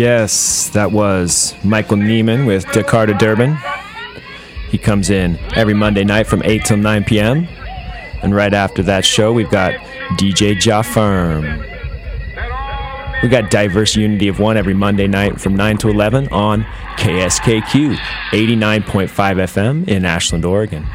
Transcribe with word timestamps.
Yes, 0.00 0.70
that 0.70 0.92
was 0.92 1.54
Michael 1.62 1.98
Neiman 1.98 2.46
with 2.46 2.64
Jakarta 2.68 3.18
Durban. 3.18 3.58
He 4.70 4.78
comes 4.78 5.10
in 5.10 5.36
every 5.54 5.74
Monday 5.74 6.04
night 6.04 6.26
from 6.26 6.40
8 6.42 6.64
till 6.64 6.78
9 6.78 7.04
p.m. 7.04 7.46
And 8.22 8.34
right 8.34 8.54
after 8.54 8.82
that 8.84 9.04
show, 9.04 9.30
we've 9.30 9.50
got 9.50 9.74
DJ 10.16 10.64
Ja 10.64 10.80
Firm. 10.80 11.44
We 13.22 13.28
got 13.28 13.50
Diverse 13.50 13.94
Unity 13.94 14.28
of 14.28 14.40
One 14.40 14.56
every 14.56 14.72
Monday 14.72 15.06
night 15.06 15.38
from 15.38 15.54
9 15.54 15.76
to 15.76 15.90
11 15.90 16.28
on 16.28 16.62
KSKQ 16.96 17.94
89.5 18.30 19.06
FM 19.10 19.86
in 19.86 20.06
Ashland, 20.06 20.46
Oregon. 20.46 20.86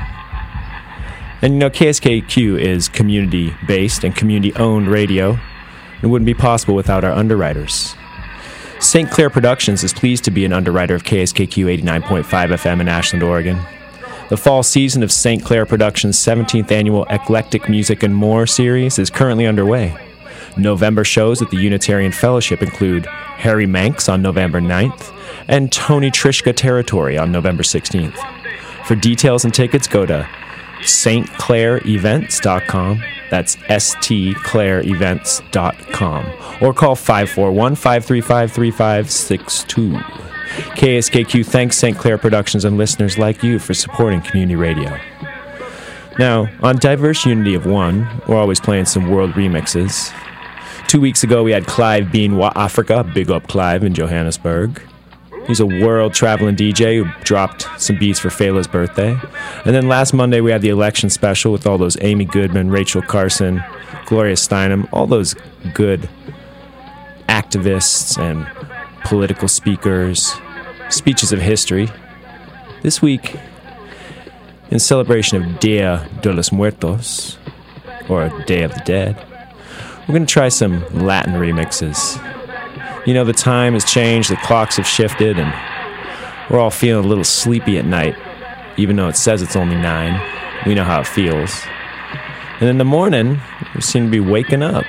And 1.44 1.54
you 1.54 1.60
know, 1.60 1.70
KSKQ 1.70 2.60
is 2.60 2.90
community 2.90 3.54
based 3.68 4.04
and 4.04 4.16
community 4.16 4.56
owned 4.56 4.88
radio. 4.88 5.40
It 6.02 6.08
wouldn't 6.08 6.26
be 6.26 6.34
possible 6.34 6.74
without 6.74 7.04
our 7.04 7.12
underwriters. 7.12 7.95
St. 8.96 9.12
Clair 9.12 9.30
Productions 9.30 9.84
is 9.84 9.92
pleased 9.92 10.24
to 10.24 10.32
be 10.32 10.46
an 10.46 10.54
underwriter 10.54 10.96
of 10.96 11.04
KSKQ 11.04 11.84
89.5 11.84 12.24
FM 12.24 12.80
in 12.80 12.88
Ashland, 12.88 13.24
Oregon. 13.24 13.60
The 14.30 14.38
fall 14.38 14.64
season 14.64 15.04
of 15.04 15.12
St. 15.12 15.44
Clair 15.44 15.66
Productions' 15.66 16.18
17th 16.18 16.72
annual 16.72 17.04
Eclectic 17.10 17.68
Music 17.68 18.04
and 18.04 18.16
More 18.16 18.48
series 18.48 18.98
is 18.98 19.10
currently 19.10 19.48
underway. 19.48 19.94
November 20.56 21.04
shows 21.04 21.42
at 21.42 21.52
the 21.52 21.58
Unitarian 21.58 22.14
Fellowship 22.14 22.62
include 22.62 23.06
Harry 23.06 23.66
Manx 23.66 24.08
on 24.08 24.22
November 24.22 24.62
9th 24.62 25.14
and 25.50 25.74
Tony 25.74 26.10
Trischka 26.10 26.56
Territory 26.56 27.18
on 27.18 27.34
November 27.34 27.64
16th. 27.64 28.18
For 28.86 28.96
details 28.96 29.44
and 29.44 29.54
tickets, 29.54 29.90
go 29.90 30.06
to 30.06 30.26
stclairevents.com. 30.80 33.04
That's 33.30 33.56
stclairevents.com. 33.56 36.26
Or 36.62 36.74
call 36.74 36.96
541 36.96 37.76
535 37.76 38.52
3562. 38.52 40.00
KSKQ 40.56 41.46
thanks 41.46 41.78
St. 41.78 41.98
Clair 41.98 42.18
Productions 42.18 42.66
and 42.66 42.78
listeners 42.78 43.18
like 43.18 43.44
you 43.44 43.60
for 43.60 43.74
supporting 43.74 44.22
community 44.22 44.56
radio. 44.56 44.98
Now, 46.18 46.50
on 46.62 46.78
Diverse 46.78 47.26
Unity 47.26 47.56
of 47.56 47.66
One, 47.66 48.08
we're 48.28 48.38
always 48.38 48.62
playing 48.62 48.86
some 48.86 49.10
world 49.10 49.32
remixes. 49.32 50.14
Two 50.88 51.02
weeks 51.02 51.24
ago, 51.24 51.44
we 51.44 51.52
had 51.52 51.66
Clive 51.66 52.12
Bean 52.12 52.38
Wa 52.38 52.52
Africa, 52.56 53.04
big 53.04 53.32
up 53.32 53.48
Clive 53.48 53.84
in 53.84 53.94
Johannesburg. 53.94 54.82
He's 55.48 55.60
a 55.60 55.66
world 55.66 56.14
traveling 56.14 56.56
DJ 56.56 56.98
who 56.98 57.24
dropped 57.24 57.68
some 57.80 58.00
beats 58.00 58.20
for 58.20 58.30
Fela's 58.30 58.68
birthday. 58.68 59.16
And 59.64 59.76
then 59.76 59.88
last 59.88 60.14
Monday, 60.14 60.42
we 60.42 60.52
had 60.52 60.62
the 60.62 60.70
election 60.70 61.10
special 61.10 61.52
with 61.52 61.68
all 61.68 61.78
those 61.78 61.98
Amy 62.02 62.26
Goodman, 62.26 62.72
Rachel 62.72 63.04
Carson, 63.04 63.64
Gloria 64.08 64.36
Steinem, 64.36 64.90
all 64.92 65.06
those 65.06 65.36
good 65.74 66.10
activists 67.30 68.18
and 68.18 68.48
political 69.04 69.48
speakers, 69.48 70.34
speeches 70.90 71.32
of 71.32 71.40
history. 71.40 71.90
This 72.82 73.02
week, 73.02 73.36
in 74.72 74.80
celebration 74.80 75.42
of 75.42 75.60
Dia 75.60 76.10
de 76.22 76.34
los 76.34 76.52
Muertos, 76.52 77.38
or 78.10 78.30
Day 78.46 78.64
of 78.64 78.74
the 78.74 78.82
Dead, 78.82 79.16
we're 80.08 80.14
going 80.14 80.26
to 80.26 80.32
try 80.32 80.50
some 80.50 80.86
Latin 80.94 81.34
remixes. 81.34 82.20
You 83.06 83.14
know, 83.14 83.24
the 83.24 83.34
time 83.34 83.74
has 83.74 83.86
changed, 83.86 84.32
the 84.32 84.38
clocks 84.38 84.78
have 84.78 84.88
shifted, 84.88 85.38
and 85.38 85.54
we're 86.50 86.60
all 86.60 86.72
feeling 86.72 87.06
a 87.06 87.08
little 87.08 87.24
sleepy 87.24 87.78
at 87.78 87.86
night, 87.86 88.16
even 88.78 88.96
though 88.96 89.08
it 89.08 89.16
says 89.16 89.42
it's 89.42 89.56
only 89.56 89.76
nine. 89.76 90.20
We 90.66 90.74
know 90.74 90.84
how 90.84 91.02
it 91.02 91.08
feels. 91.08 91.62
And 92.60 92.70
in 92.70 92.78
the 92.78 92.86
morning, 92.86 93.40
we 93.76 93.82
seem 93.82 94.06
to 94.06 94.12
be 94.12 94.20
waking 94.20 94.64
up 94.64 94.86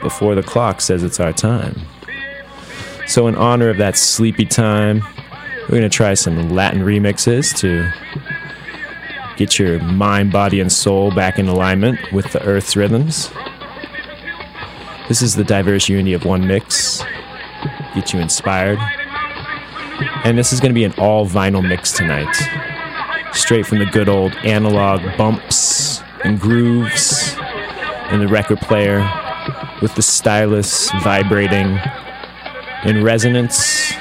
before 0.00 0.34
the 0.34 0.42
clock 0.42 0.80
says 0.80 1.02
it's 1.02 1.20
our 1.20 1.32
time. 1.32 1.76
So, 3.06 3.26
in 3.26 3.34
honor 3.34 3.68
of 3.68 3.78
that 3.78 3.96
sleepy 3.96 4.44
time, 4.46 5.02
we're 5.62 5.78
going 5.78 5.82
to 5.82 5.88
try 5.90 6.14
some 6.14 6.50
Latin 6.50 6.80
remixes 6.80 7.54
to 7.58 7.90
get 9.36 9.58
your 9.58 9.82
mind, 9.82 10.32
body, 10.32 10.60
and 10.60 10.72
soul 10.72 11.10
back 11.10 11.38
in 11.38 11.46
alignment 11.48 11.98
with 12.12 12.32
the 12.32 12.42
Earth's 12.42 12.74
rhythms. 12.74 13.30
This 15.08 15.22
is 15.22 15.34
the 15.34 15.44
diverse 15.44 15.88
unity 15.88 16.12
of 16.12 16.24
one 16.24 16.46
mix 16.46 17.02
get 17.94 18.12
you 18.12 18.20
inspired. 18.20 18.78
And 20.24 20.38
this 20.38 20.52
is 20.52 20.60
going 20.60 20.70
to 20.70 20.74
be 20.74 20.84
an 20.84 20.94
all 20.98 21.26
vinyl 21.26 21.66
mix 21.66 21.92
tonight. 21.92 22.32
Straight 23.32 23.66
from 23.66 23.78
the 23.78 23.86
good 23.86 24.08
old 24.08 24.32
analog 24.44 25.00
bumps 25.16 26.02
and 26.24 26.40
grooves 26.40 27.36
in 28.10 28.20
the 28.20 28.28
record 28.28 28.58
player 28.60 29.08
with 29.82 29.94
the 29.94 30.02
stylus 30.02 30.90
vibrating 31.02 31.78
in 32.84 33.02
resonance 33.02 33.92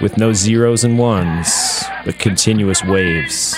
with 0.00 0.16
no 0.16 0.32
zeros 0.32 0.84
and 0.84 0.98
ones, 0.98 1.84
but 2.04 2.18
continuous 2.18 2.84
waves 2.84 3.56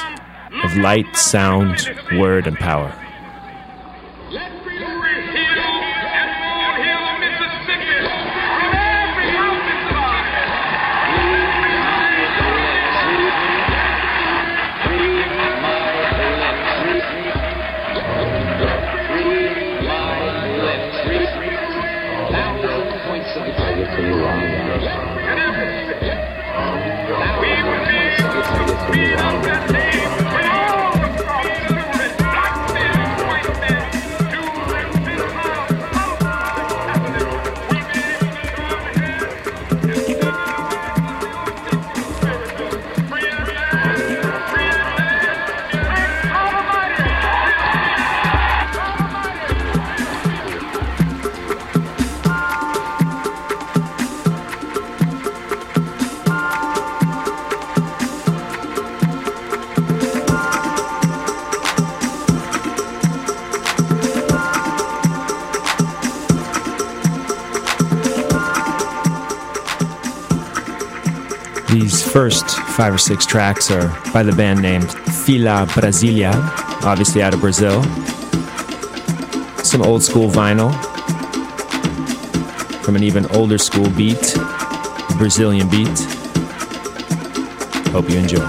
of 0.65 0.77
light, 0.77 1.16
sound, 1.16 1.91
word, 2.15 2.47
and 2.47 2.56
power. 2.56 2.94
First 72.12 72.51
five 72.51 72.92
or 72.92 72.98
six 72.98 73.24
tracks 73.24 73.71
are 73.71 73.89
by 74.12 74.24
the 74.24 74.33
band 74.33 74.60
named 74.60 74.91
Fila 74.92 75.65
Brazillia, 75.68 76.33
obviously 76.83 77.22
out 77.22 77.33
of 77.34 77.41
Brazil. 77.41 77.84
Some 79.62 79.83
old 79.83 80.03
school 80.03 80.28
vinyl 80.28 80.72
from 82.83 82.97
an 82.97 83.04
even 83.04 83.27
older 83.27 83.59
school 83.59 83.89
beat, 83.91 84.34
Brazilian 85.18 85.68
beat. 85.68 86.01
Hope 87.92 88.10
you 88.10 88.18
enjoy. 88.18 88.47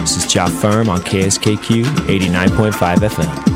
This 0.00 0.18
is 0.18 0.34
Ja 0.34 0.46
Firm 0.46 0.90
on 0.90 1.00
KSKQ 1.00 1.84
89.5 1.84 2.72
FM. 2.96 3.49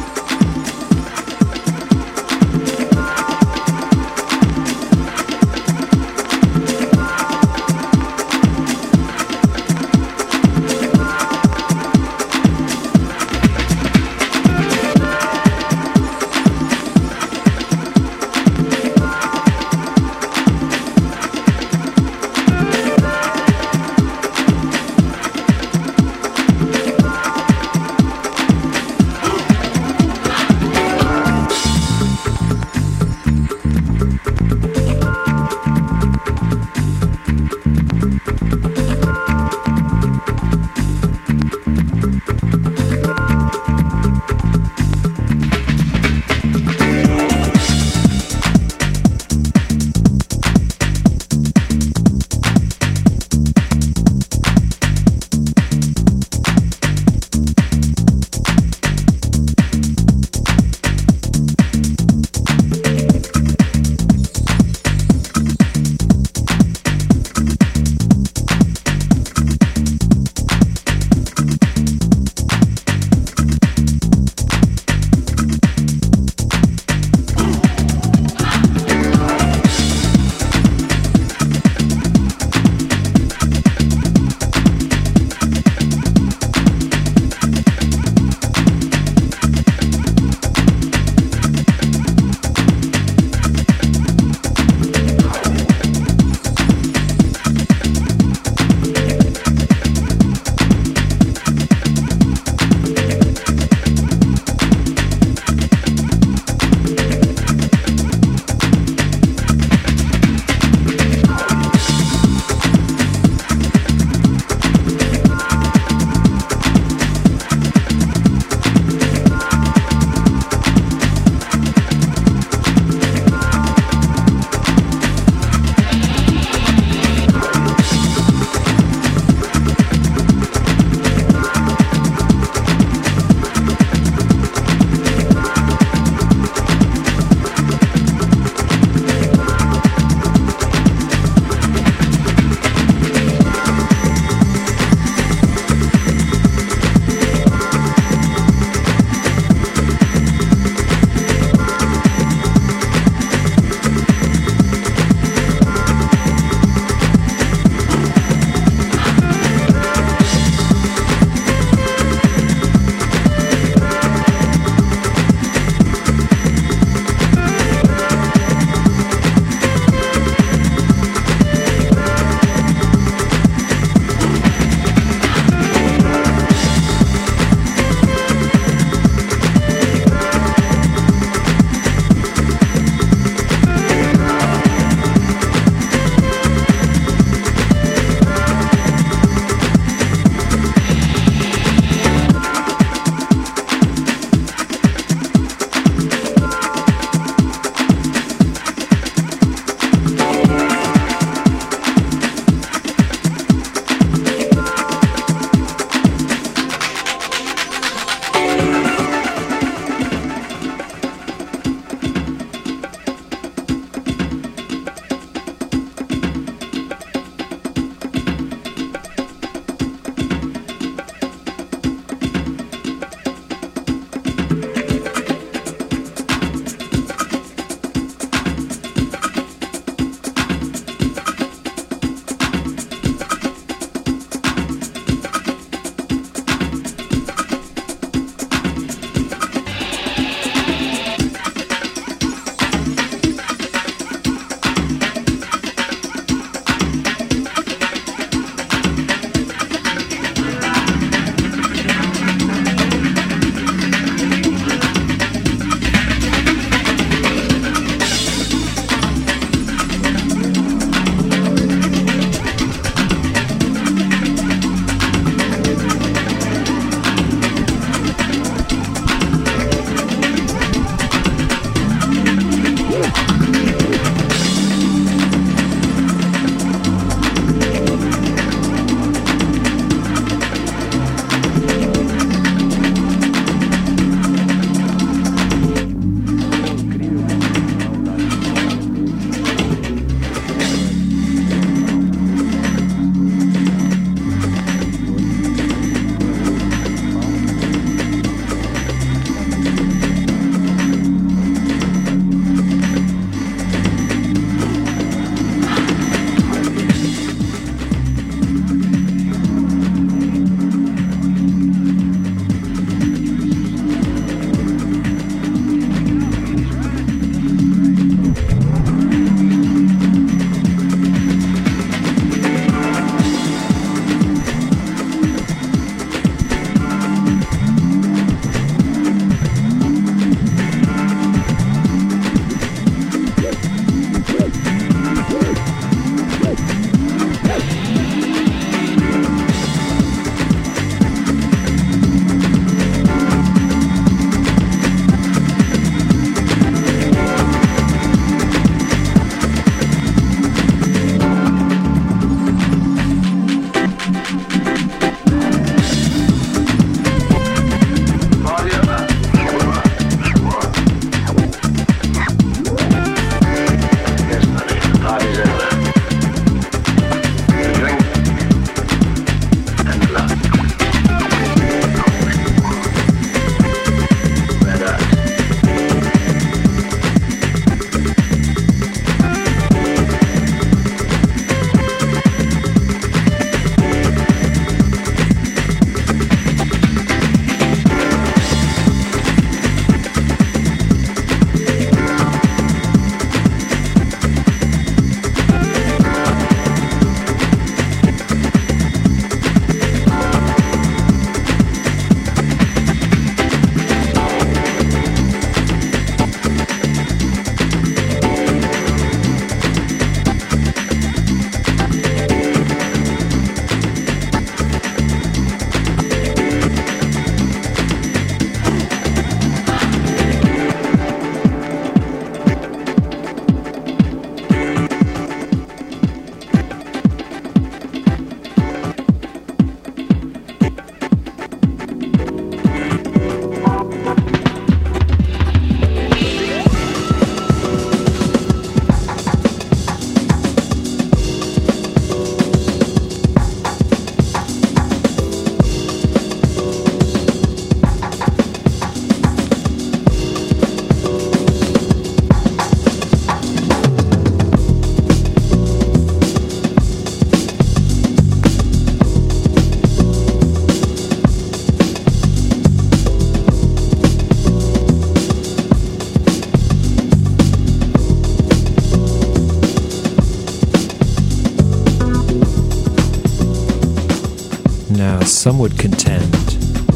Some 475.44 475.58
would 475.58 475.78
contend 475.78 476.32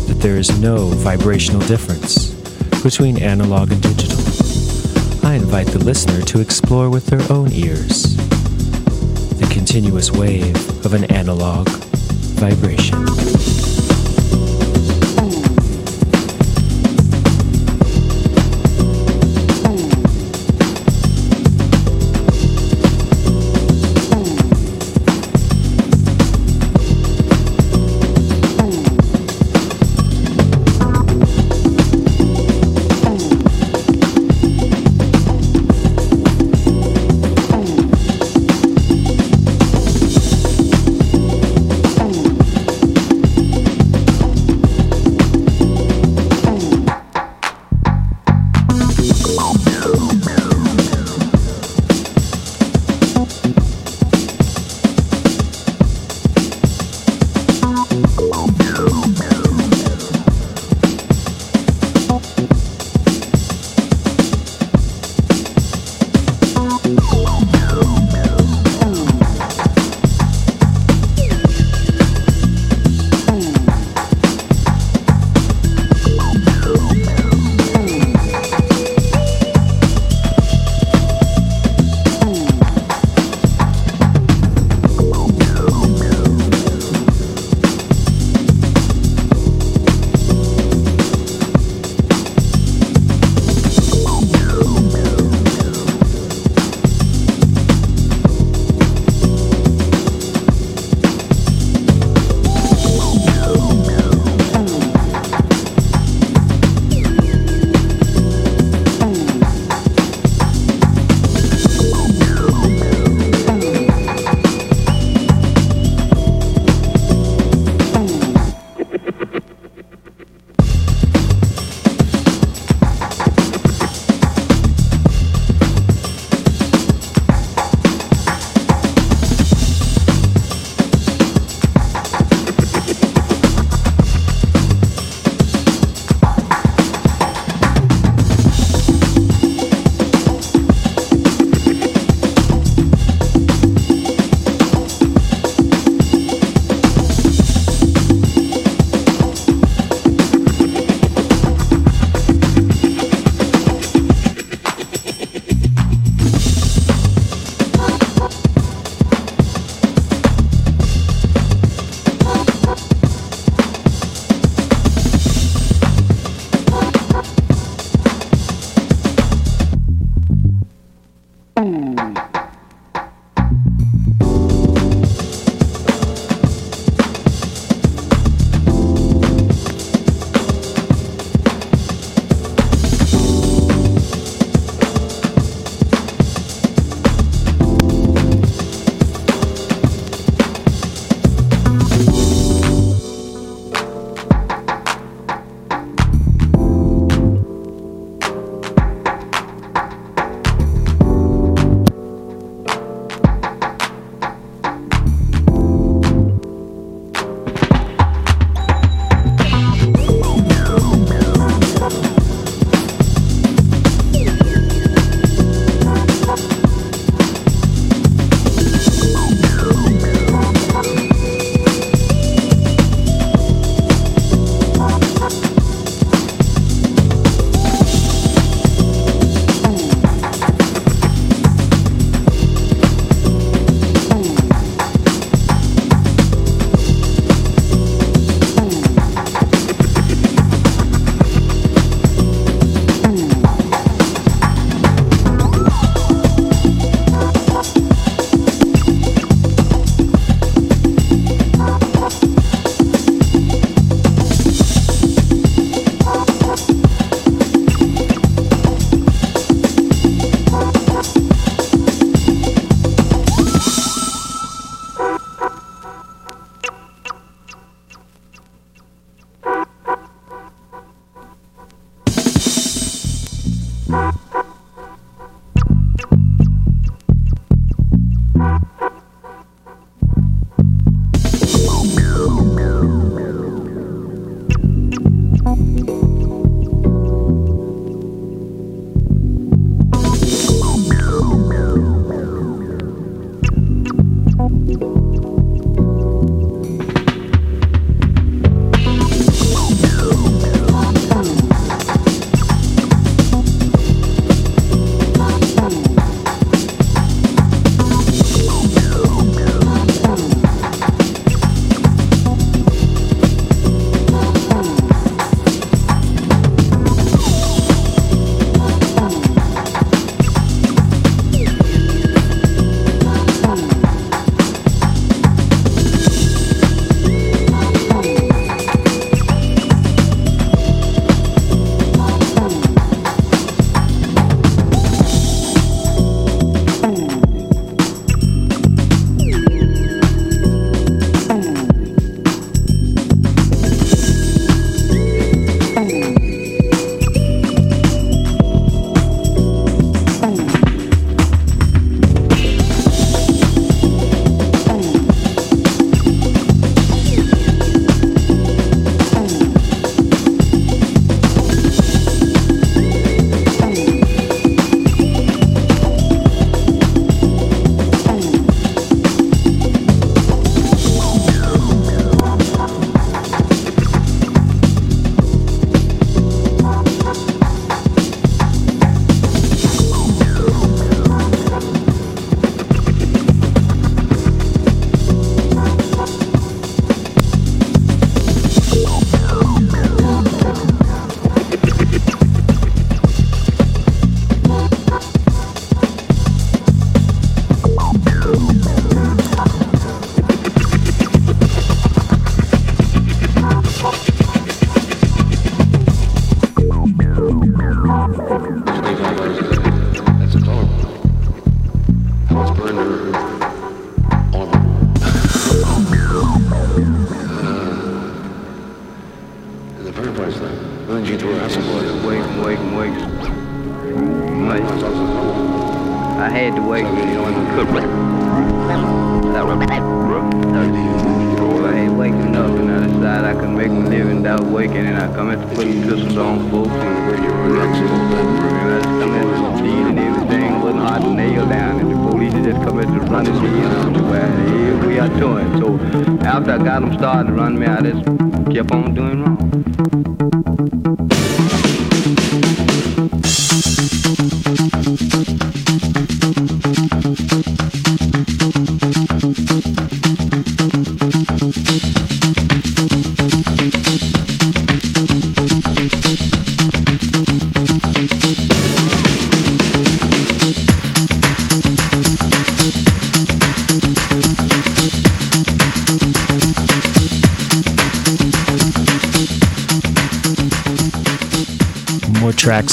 that 0.09 0.21
there 0.23 0.39
is 0.39 0.59
no 0.59 0.87
vibrational 0.87 1.61
difference 1.67 2.31
between 2.83 3.19
analog 3.19 3.71
and 3.71 3.83
digital. 3.83 4.17
I 5.23 5.35
invite 5.35 5.67
the 5.67 5.83
listener 5.85 6.23
to 6.23 6.41
explore 6.41 6.89
with 6.89 7.05
their 7.09 7.21
own 7.31 7.53
ears 7.53 8.17
the 9.37 9.47
continuous 9.53 10.11
wave 10.11 10.57
of 10.87 10.95
an 10.95 11.05
analog 11.13 11.69
vibration. 12.39 13.58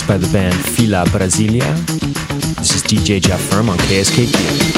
by 0.08 0.18
the 0.18 0.28
band 0.32 0.54
Fila 0.54 1.06
Brazillia. 1.06 1.76
This 2.58 2.76
is 2.76 2.84
DJ 2.84 3.20
Jafram 3.20 3.70
on 3.70 3.78
KSKQ. 3.78 4.74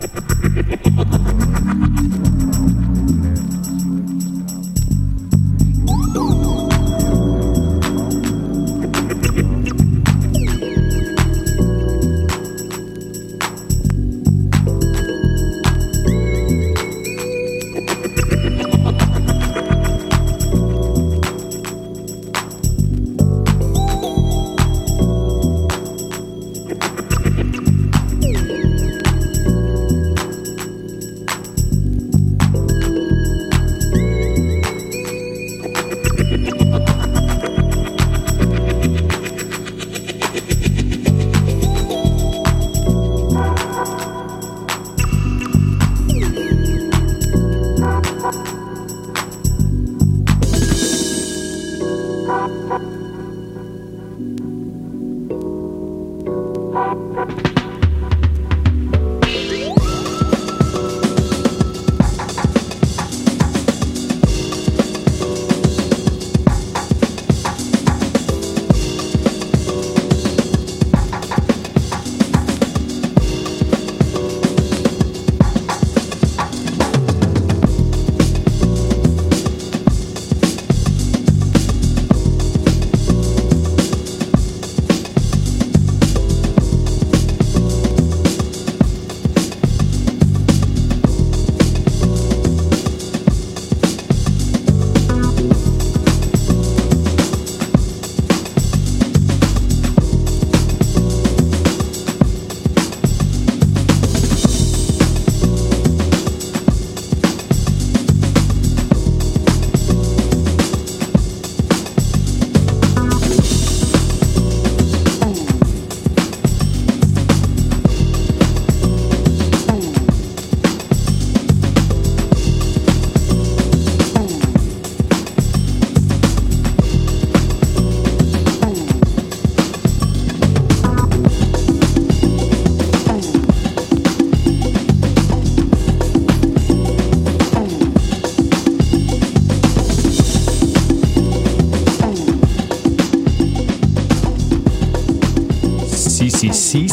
Sí, 0.00 0.45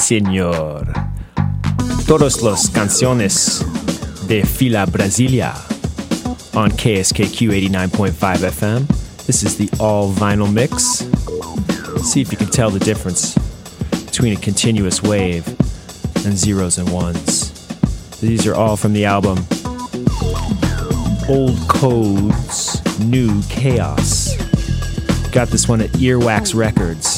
señor. 0.04 0.92
Todas 2.06 2.42
las 2.42 2.70
canciones 2.70 3.64
de 4.28 4.44
Fila 4.44 4.86
Brazillia 4.86 5.54
on 6.54 6.72
KSKQ 6.72 7.50
89.5 7.72 8.44
FM. 8.44 8.86
This 9.26 9.44
is 9.44 9.58
the 9.58 9.70
all 9.80 10.12
vinyl 10.12 10.52
mix. 10.52 11.06
See 12.04 12.20
if 12.20 12.34
you 12.34 12.38
can 12.38 12.50
tell 12.50 12.70
the 12.70 12.80
difference 12.80 13.38
between 14.06 14.34
a 14.34 14.42
continuous 14.42 15.02
wave 15.02 15.48
and 16.26 16.38
zeros 16.38 16.78
and 16.78 16.92
ones. 16.92 17.54
These 18.20 18.46
are 18.46 18.56
all 18.56 18.76
from 18.76 18.92
the 18.92 19.06
album 19.06 19.38
Old 21.30 21.58
Codes, 21.70 22.82
New 23.00 23.42
Chaos. 23.44 24.36
Got 25.32 25.48
this 25.48 25.70
one 25.70 25.80
at 25.80 25.92
Earwax 25.92 26.54
Records. 26.54 27.13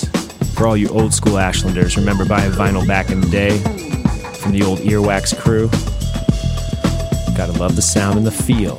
For 0.56 0.68
all 0.68 0.78
you 0.78 0.88
old 0.88 1.14
school 1.14 1.34
Ashlanders, 1.34 1.98
remember 1.98 2.24
buying 2.24 2.52
vinyl 2.52 2.88
back 2.88 3.10
in 3.10 3.20
the 3.20 3.28
day 3.28 3.58
from 4.40 4.54
the 4.54 4.64
old 4.64 4.80
Earwax 4.80 5.38
crew? 5.38 5.68
Gotta 7.36 7.52
love 7.60 7.76
the 7.76 7.82
sound 7.82 8.18
and 8.18 8.26
the 8.26 8.32
feel 8.32 8.78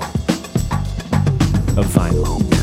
of 1.79 1.87
vinyl. 1.87 2.56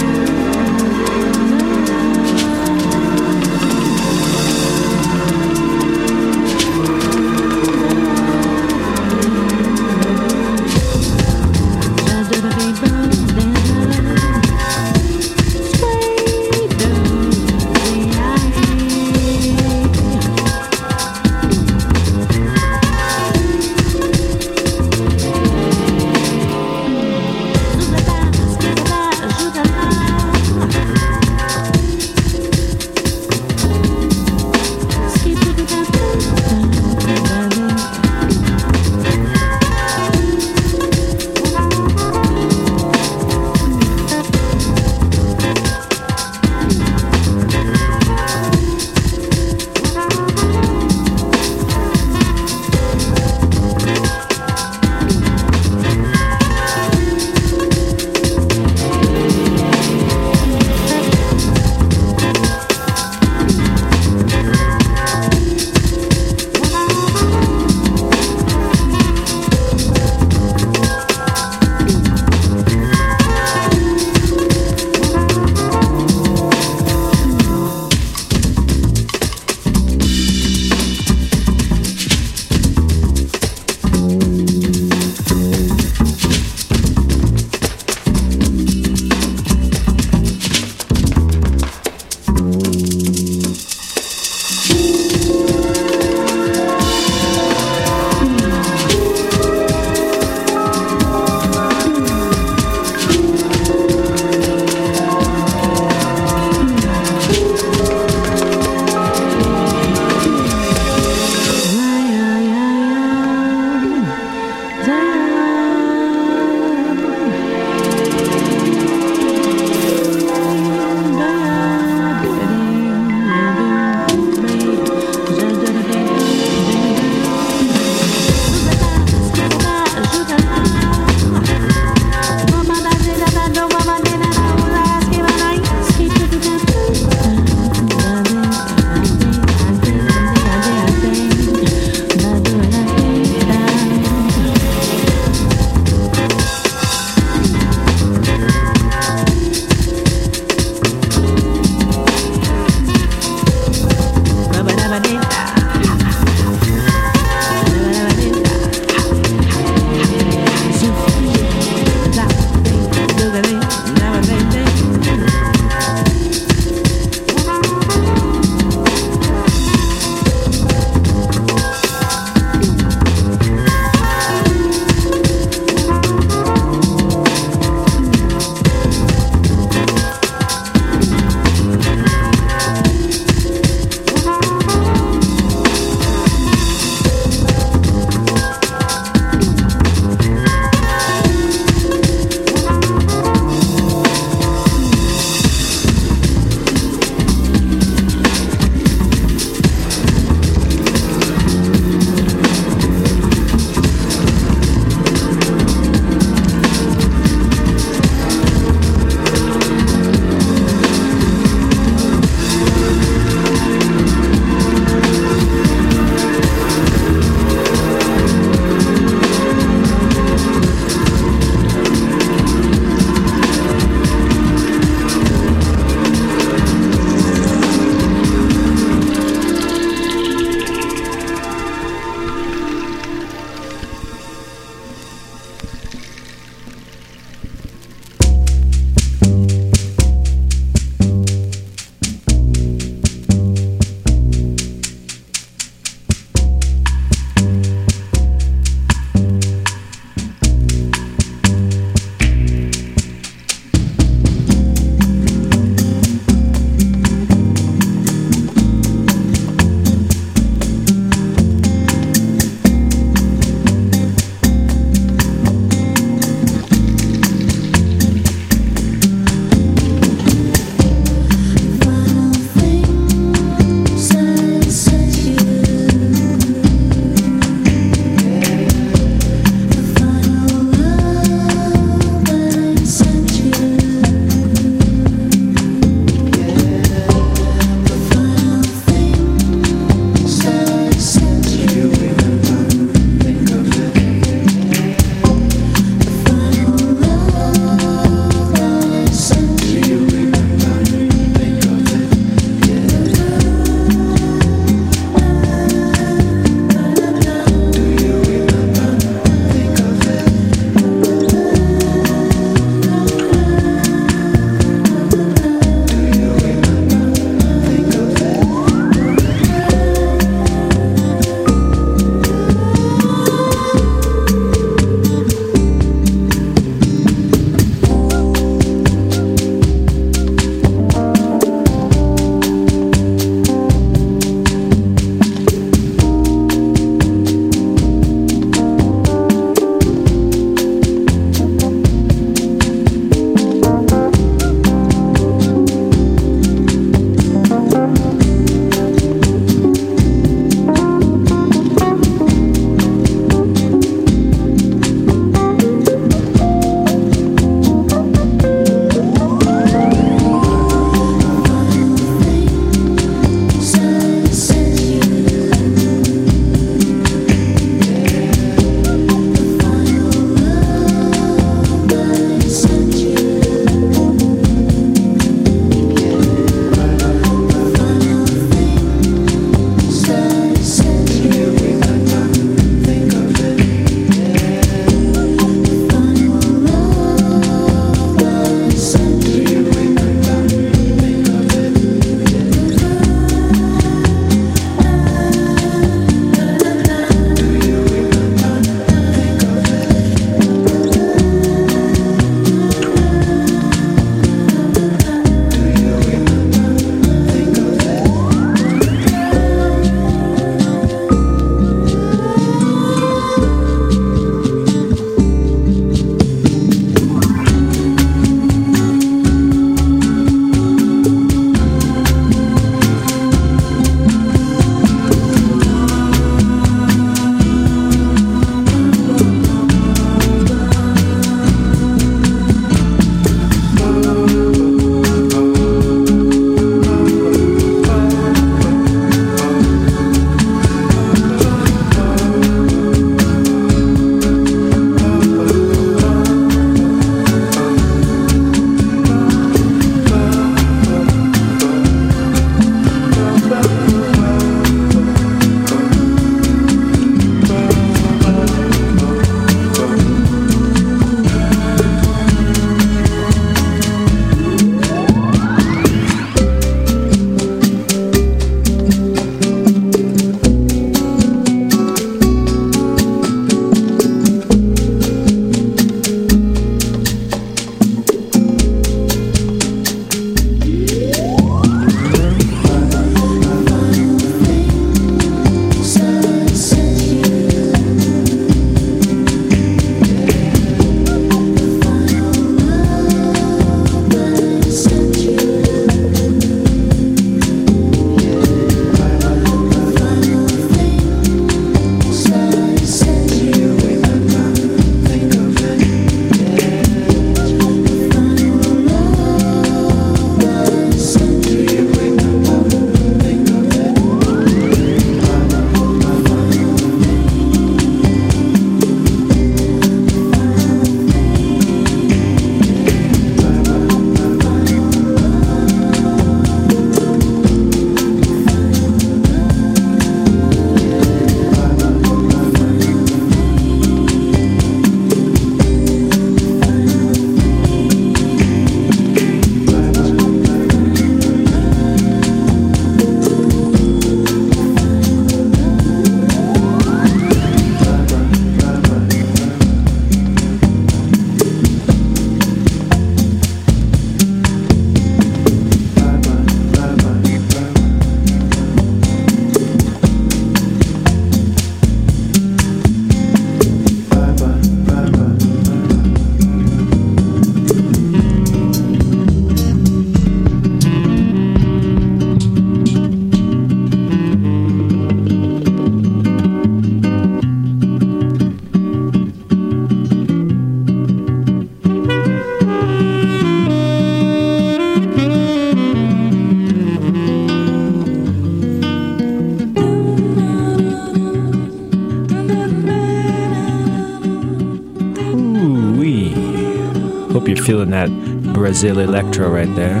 That 597.92 598.10
Brazil 598.52 598.98
electro 598.98 599.50
right 599.50 599.72
there. 599.74 600.00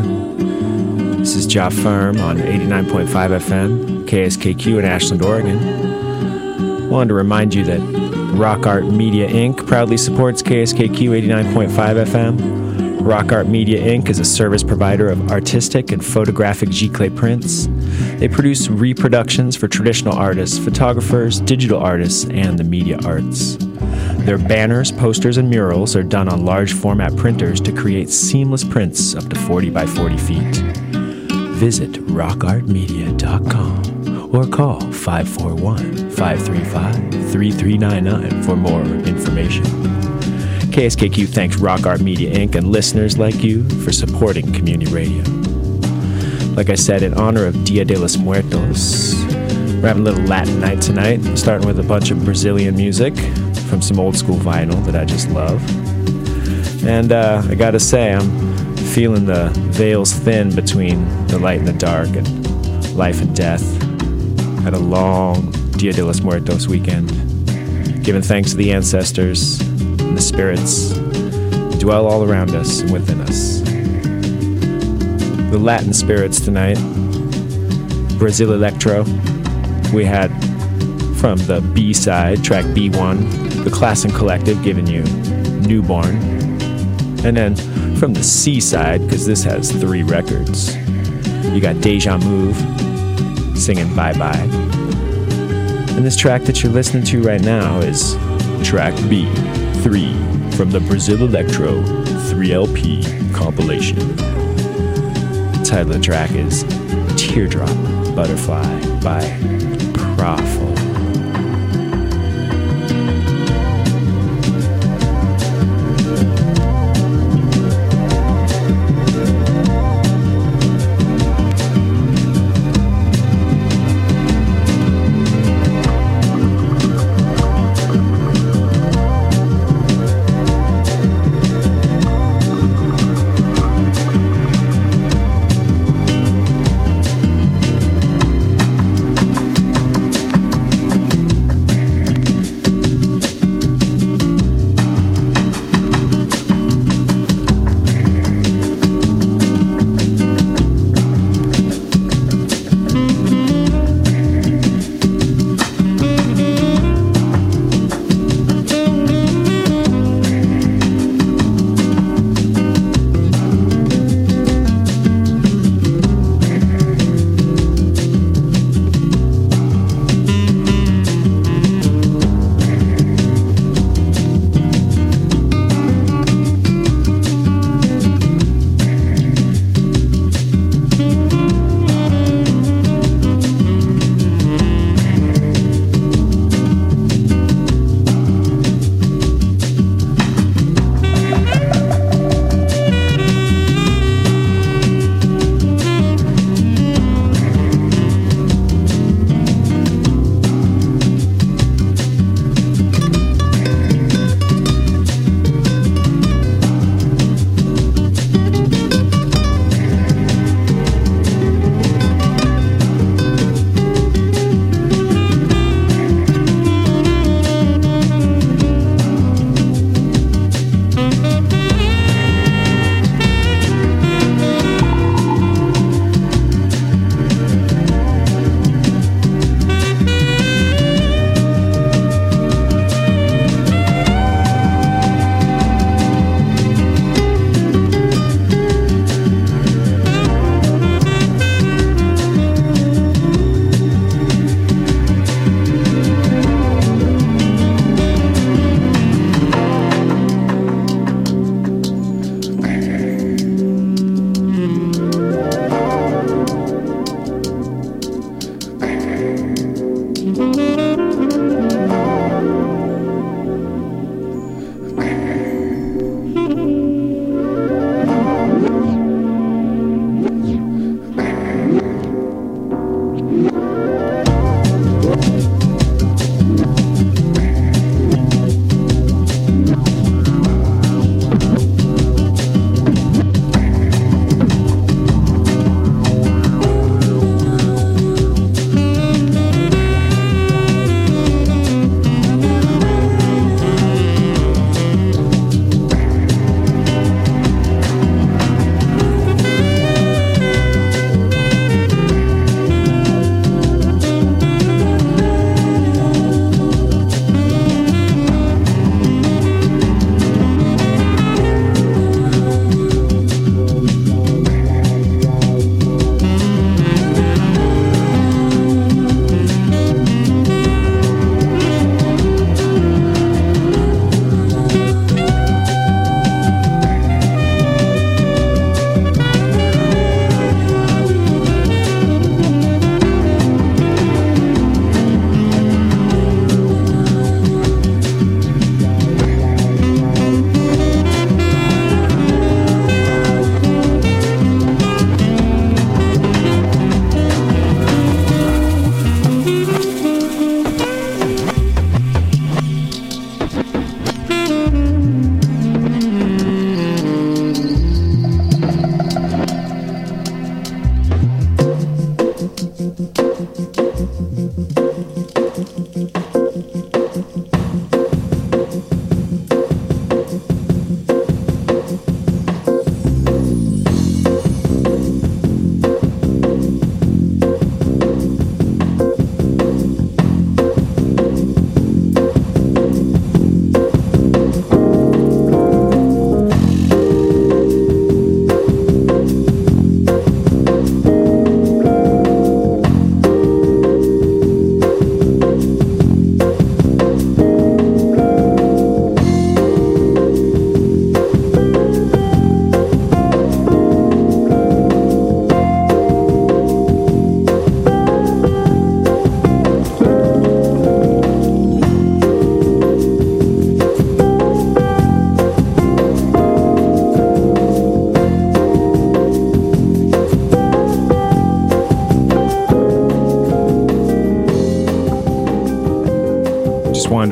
This 1.18 1.36
is 1.36 1.52
Ja 1.54 1.68
Firm 1.68 2.18
on 2.20 2.38
89.5 2.38 3.06
FM, 3.06 4.04
KSKQ 4.06 4.78
in 4.78 4.84
Ashland, 4.84 5.22
Oregon. 5.22 5.58
I 5.58 6.86
wanted 6.88 7.08
to 7.08 7.14
remind 7.14 7.54
you 7.54 7.64
that 7.64 7.80
Rock 8.34 8.66
Art 8.66 8.84
Media 8.86 9.28
Inc. 9.28 9.66
proudly 9.66 9.96
supports 9.96 10.42
KSKQ 10.42 11.22
89.5 11.28 11.70
FM. 12.06 13.02
Rock 13.02 13.32
Art 13.32 13.46
Media 13.46 13.80
Inc. 13.80 14.08
is 14.08 14.18
a 14.18 14.24
service 14.24 14.62
provider 14.62 15.08
of 15.08 15.30
artistic 15.30 15.92
and 15.92 16.04
photographic 16.04 16.70
giclée 16.70 17.14
prints. 17.14 17.68
They 18.18 18.28
produce 18.28 18.68
reproductions 18.68 19.56
for 19.56 19.68
traditional 19.68 20.14
artists, 20.14 20.58
photographers, 20.58 21.40
digital 21.40 21.80
artists, 21.80 22.24
and 22.30 22.58
the 22.58 22.64
media 22.64 22.98
arts. 23.04 23.58
Their 24.24 24.38
banners, 24.38 24.92
posters, 24.92 25.36
and 25.36 25.50
murals 25.50 25.96
are 25.96 26.02
done 26.02 26.28
on 26.28 26.44
large 26.44 26.74
format 26.74 27.16
printers 27.16 27.60
to 27.62 27.72
create 27.72 28.08
seamless 28.08 28.62
prints 28.62 29.14
up 29.14 29.28
to 29.28 29.36
40 29.36 29.70
by 29.70 29.86
40 29.86 30.16
feet. 30.16 30.56
Visit 31.56 31.92
rockartmedia.com 32.06 34.34
or 34.34 34.46
call 34.46 34.80
541 34.80 36.10
535 36.10 36.94
3399 37.32 38.42
for 38.42 38.56
more 38.56 38.82
information. 38.82 39.64
KSKQ 40.72 41.28
thanks 41.28 41.56
Rock 41.56 41.86
Art 41.86 42.00
Media 42.00 42.34
Inc. 42.34 42.54
and 42.54 42.68
listeners 42.68 43.18
like 43.18 43.42
you 43.42 43.68
for 43.84 43.92
supporting 43.92 44.52
community 44.52 44.90
radio. 44.90 45.22
Like 46.54 46.70
I 46.70 46.76
said, 46.76 47.02
in 47.02 47.12
honor 47.14 47.44
of 47.44 47.64
Dia 47.64 47.84
de 47.84 47.98
los 47.98 48.16
Muertos, 48.16 49.14
we're 49.82 49.88
having 49.88 50.02
a 50.02 50.04
little 50.04 50.24
Latin 50.24 50.60
night 50.60 50.80
tonight, 50.80 51.20
starting 51.36 51.66
with 51.66 51.78
a 51.78 51.82
bunch 51.82 52.10
of 52.10 52.24
Brazilian 52.24 52.76
music 52.76 53.14
from 53.72 53.80
some 53.80 53.98
old 53.98 54.14
school 54.14 54.36
vinyl 54.36 54.84
that 54.84 54.94
I 54.94 55.06
just 55.06 55.30
love. 55.30 55.58
And 56.86 57.10
uh, 57.10 57.40
I 57.48 57.54
gotta 57.54 57.80
say, 57.80 58.12
I'm 58.12 58.76
feeling 58.76 59.24
the 59.24 59.48
veils 59.70 60.12
thin 60.12 60.54
between 60.54 61.26
the 61.28 61.38
light 61.38 61.60
and 61.60 61.68
the 61.68 61.72
dark 61.72 62.08
and 62.08 62.94
life 62.94 63.22
and 63.22 63.34
death. 63.34 63.62
Had 64.62 64.74
a 64.74 64.78
long 64.78 65.52
Dia 65.78 65.94
de 65.94 66.04
los 66.04 66.20
Muertos 66.20 66.68
weekend, 66.68 67.08
giving 68.04 68.20
thanks 68.20 68.50
to 68.50 68.58
the 68.58 68.72
ancestors 68.72 69.58
and 69.62 70.18
the 70.18 70.20
spirits 70.20 70.94
who 70.94 71.70
dwell 71.78 72.06
all 72.06 72.24
around 72.24 72.50
us 72.50 72.80
and 72.80 72.92
within 72.92 73.22
us. 73.22 73.62
The 75.50 75.58
Latin 75.58 75.94
spirits 75.94 76.40
tonight, 76.40 76.76
Brazil 78.18 78.52
Electro. 78.52 79.04
We 79.94 80.04
had 80.04 80.30
from 81.16 81.38
the 81.46 81.66
B 81.72 81.94
side, 81.94 82.44
track 82.44 82.66
B1, 82.66 83.41
the 83.64 83.70
Klassen 83.70 84.14
Collective 84.14 84.62
giving 84.62 84.86
you 84.86 85.02
Newborn. 85.66 86.16
And 87.24 87.36
then 87.36 87.54
from 87.96 88.14
the 88.14 88.22
C 88.22 88.60
side, 88.60 89.00
because 89.02 89.26
this 89.26 89.44
has 89.44 89.70
three 89.70 90.02
records, 90.02 90.76
you 91.46 91.60
got 91.60 91.80
Deja 91.80 92.18
Move 92.18 92.56
singing 93.56 93.94
Bye 93.94 94.14
Bye. 94.18 94.48
And 95.94 96.04
this 96.04 96.16
track 96.16 96.42
that 96.42 96.62
you're 96.62 96.72
listening 96.72 97.04
to 97.04 97.22
right 97.22 97.40
now 97.40 97.78
is 97.78 98.14
track 98.66 98.94
B3 98.94 100.54
from 100.54 100.70
the 100.70 100.80
Brazil 100.80 101.22
Electro 101.22 101.82
3LP 101.82 103.34
compilation. 103.34 103.98
The 104.16 105.62
title 105.64 105.92
of 105.92 105.98
the 105.98 106.00
track 106.00 106.32
is 106.32 106.64
Teardrop 107.16 107.68
Butterfly 108.16 108.80
by 109.00 109.22
Profo. 110.16 110.81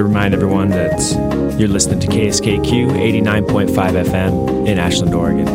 To 0.01 0.05
remind 0.05 0.33
everyone 0.33 0.71
that 0.71 0.99
you're 1.59 1.69
listening 1.69 2.01
to 2.01 2.07
KSKQ 2.07 2.91
89.5 3.23 3.69
FM 4.07 4.67
in 4.67 4.79
Ashland, 4.79 5.15
Oregon. 5.15 5.47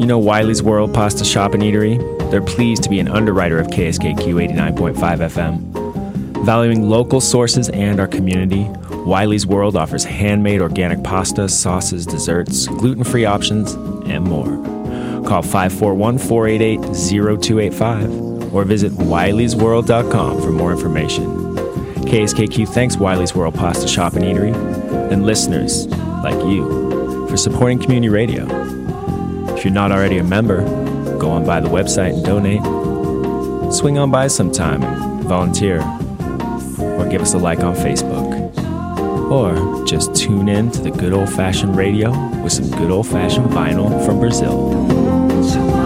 You 0.00 0.06
know 0.06 0.18
Wiley's 0.18 0.62
World 0.62 0.94
Pasta 0.94 1.24
Shop 1.24 1.52
and 1.54 1.62
Eatery? 1.64 1.98
They're 2.30 2.40
pleased 2.40 2.84
to 2.84 2.88
be 2.88 3.00
an 3.00 3.08
underwriter 3.08 3.58
of 3.58 3.66
KSKQ 3.68 4.54
89.5 4.54 4.94
FM. 4.94 6.44
Valuing 6.44 6.88
local 6.88 7.20
sources 7.20 7.70
and 7.70 7.98
our 7.98 8.06
community, 8.06 8.68
Wiley's 9.04 9.44
World 9.44 9.74
offers 9.74 10.04
handmade 10.04 10.62
organic 10.62 11.00
pastas, 11.00 11.50
sauces, 11.50 12.06
desserts, 12.06 12.68
gluten 12.68 13.02
free 13.02 13.24
options, 13.24 13.72
and 14.08 14.24
more. 14.24 14.46
Call 15.26 15.42
541 15.42 16.18
488 16.18 16.80
0285 17.42 18.54
or 18.54 18.64
visit 18.64 18.92
wileysworld.com 18.92 20.40
for 20.40 20.52
more 20.52 20.70
information. 20.70 21.37
KSKQ 22.08 22.66
thanks 22.66 22.96
Wiley's 22.96 23.34
World 23.34 23.54
Pasta 23.54 23.86
Shop 23.86 24.14
and 24.14 24.24
Eatery 24.24 24.54
and 25.12 25.26
listeners 25.26 25.86
like 26.24 26.42
you 26.46 27.26
for 27.28 27.36
supporting 27.36 27.78
community 27.78 28.08
radio. 28.08 28.46
If 29.54 29.62
you're 29.62 29.74
not 29.74 29.92
already 29.92 30.16
a 30.16 30.24
member, 30.24 30.62
go 31.18 31.28
on 31.28 31.44
by 31.44 31.60
the 31.60 31.68
website 31.68 32.14
and 32.14 32.24
donate. 32.24 33.74
Swing 33.74 33.98
on 33.98 34.10
by 34.10 34.26
sometime 34.28 34.82
and 34.82 35.24
volunteer, 35.24 35.80
or 36.80 37.06
give 37.10 37.20
us 37.20 37.34
a 37.34 37.38
like 37.38 37.60
on 37.60 37.74
Facebook. 37.74 38.56
Or 39.30 39.84
just 39.84 40.14
tune 40.14 40.48
in 40.48 40.70
to 40.70 40.80
the 40.80 40.90
good 40.90 41.12
old 41.12 41.28
fashioned 41.28 41.76
radio 41.76 42.10
with 42.42 42.54
some 42.54 42.70
good 42.70 42.90
old 42.90 43.06
fashioned 43.06 43.50
vinyl 43.50 44.06
from 44.06 44.18
Brazil. 44.18 45.77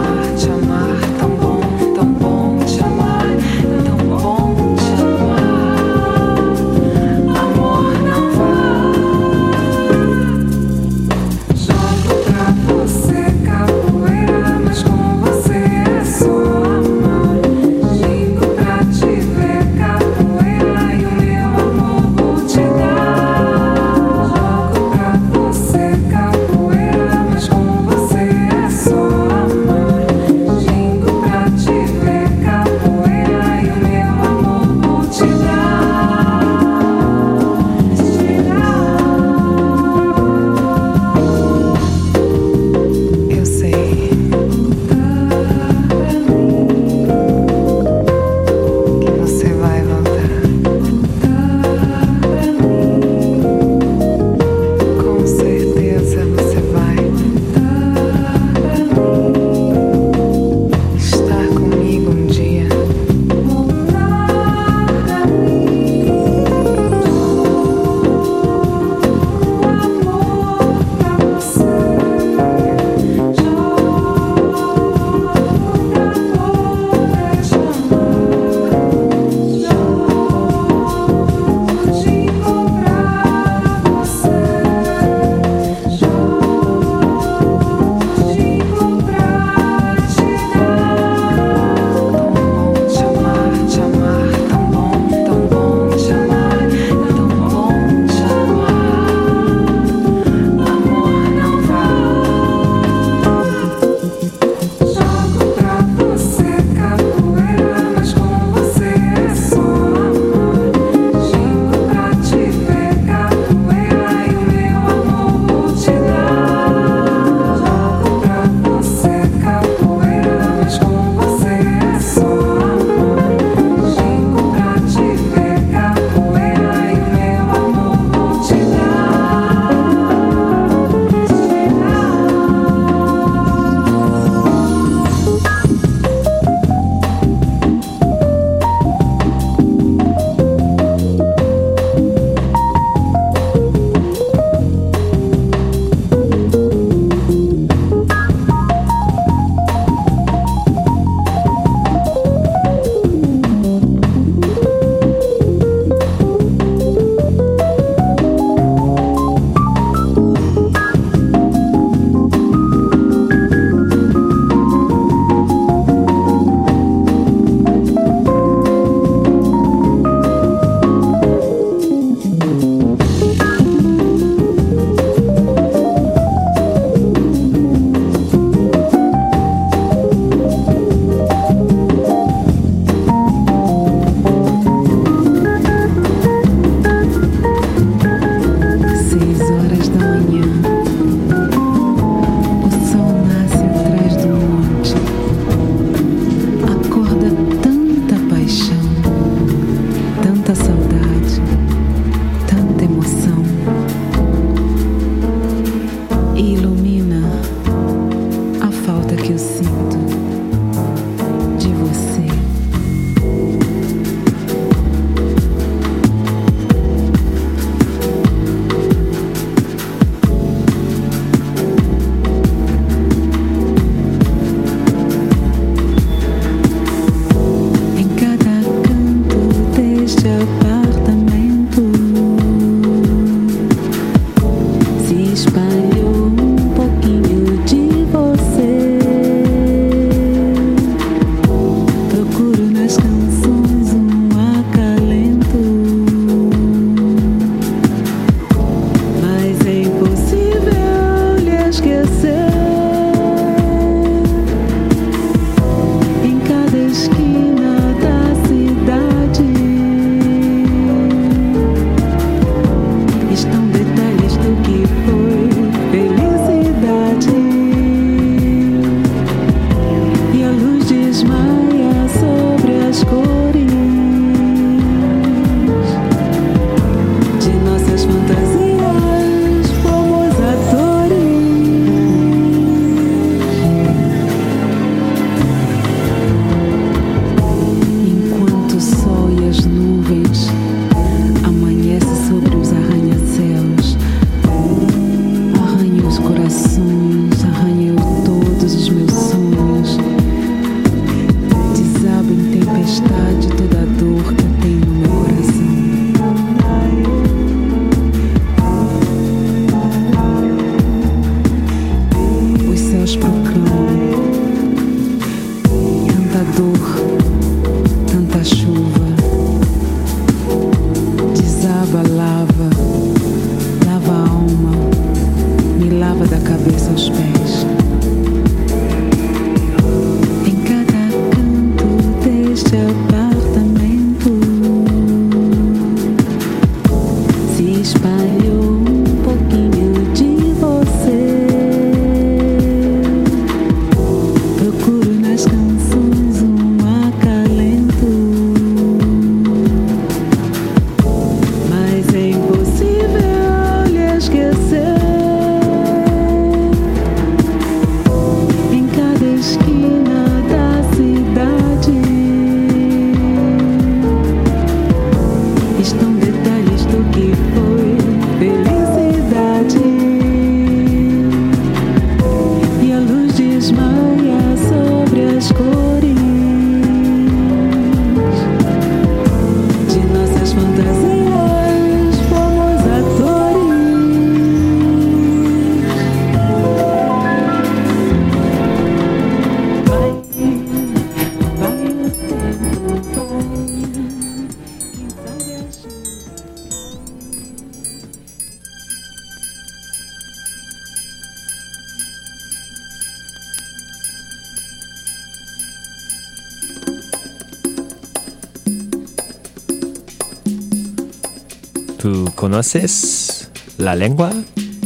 ¿Conoces 412.53 413.49
la 413.79 413.95
lengua 413.95 414.31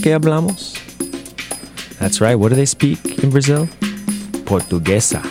que 0.01 0.13
hablamos? 0.13 0.73
That's 1.99 2.21
right, 2.21 2.35
what 2.35 2.51
do 2.51 2.55
they 2.55 2.65
speak 2.65 3.21
in 3.21 3.29
Brazil? 3.29 3.67
Portuguesa. 4.45 5.21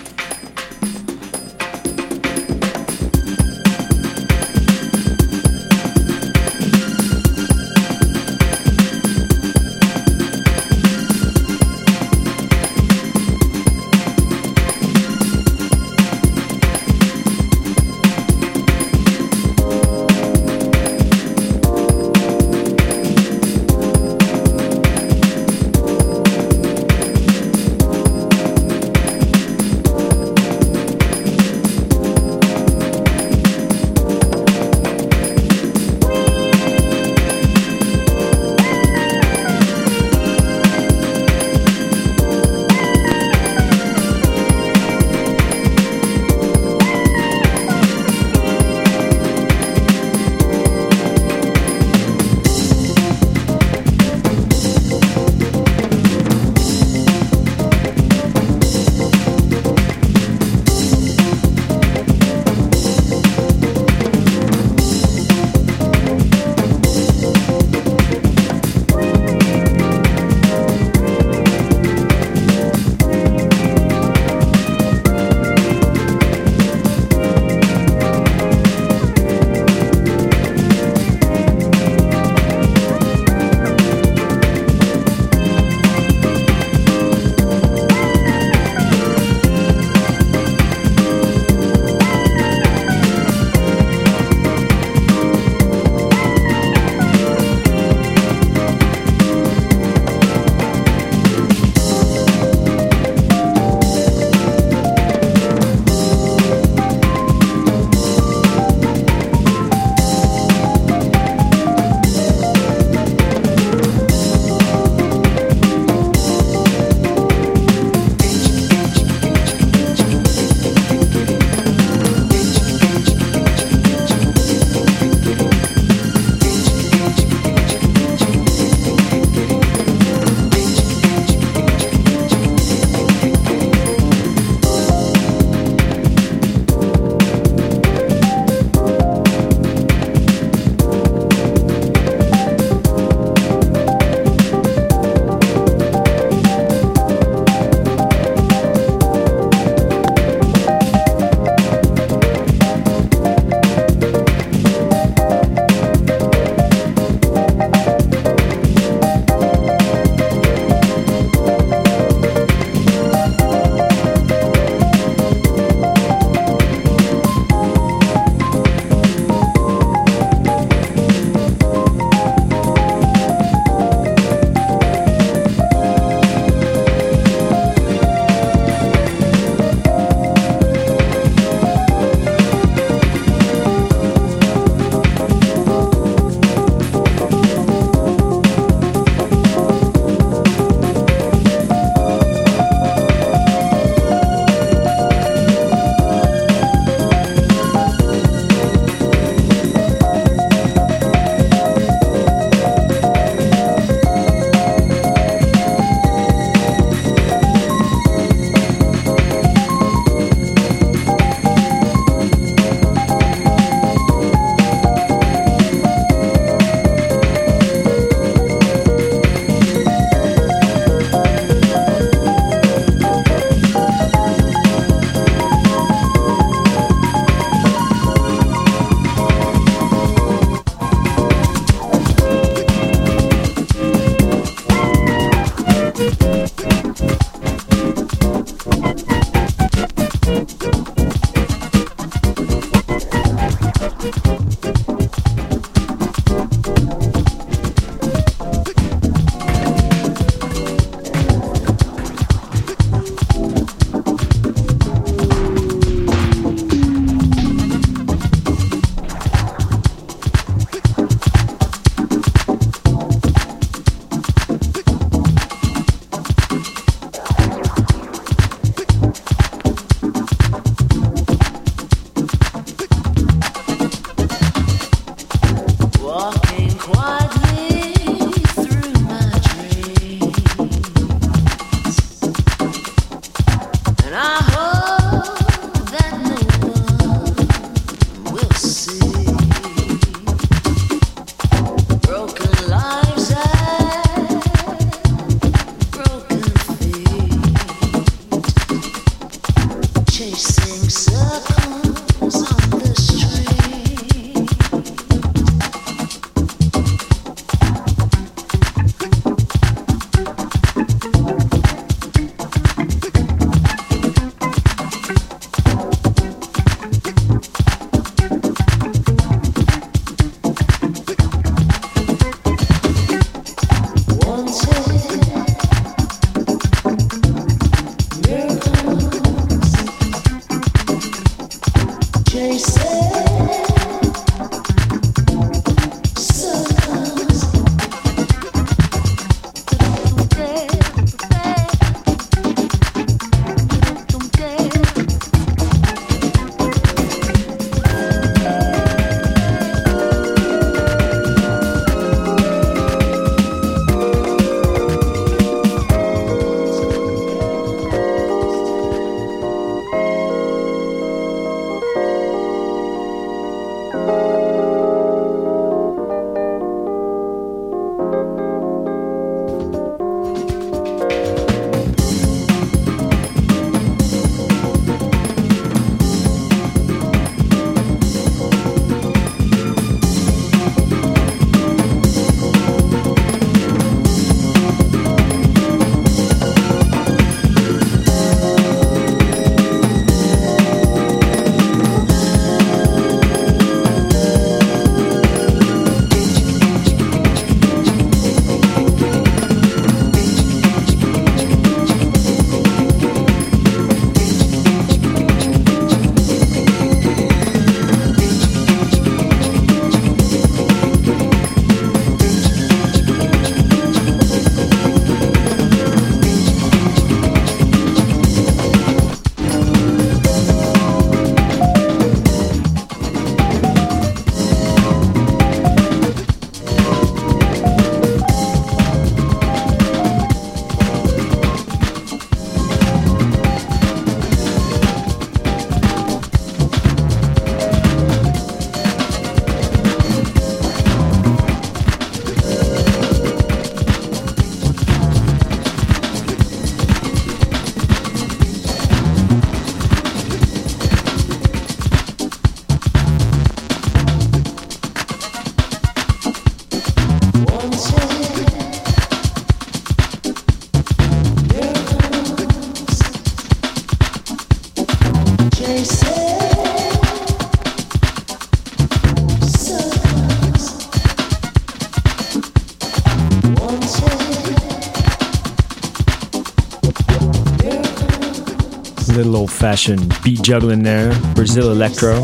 Little 479.16 479.36
old 479.36 479.50
fashioned 479.50 480.14
beat 480.22 480.40
juggling 480.42 480.84
there. 480.84 481.12
Brazil 481.34 481.72
Electro. 481.72 482.20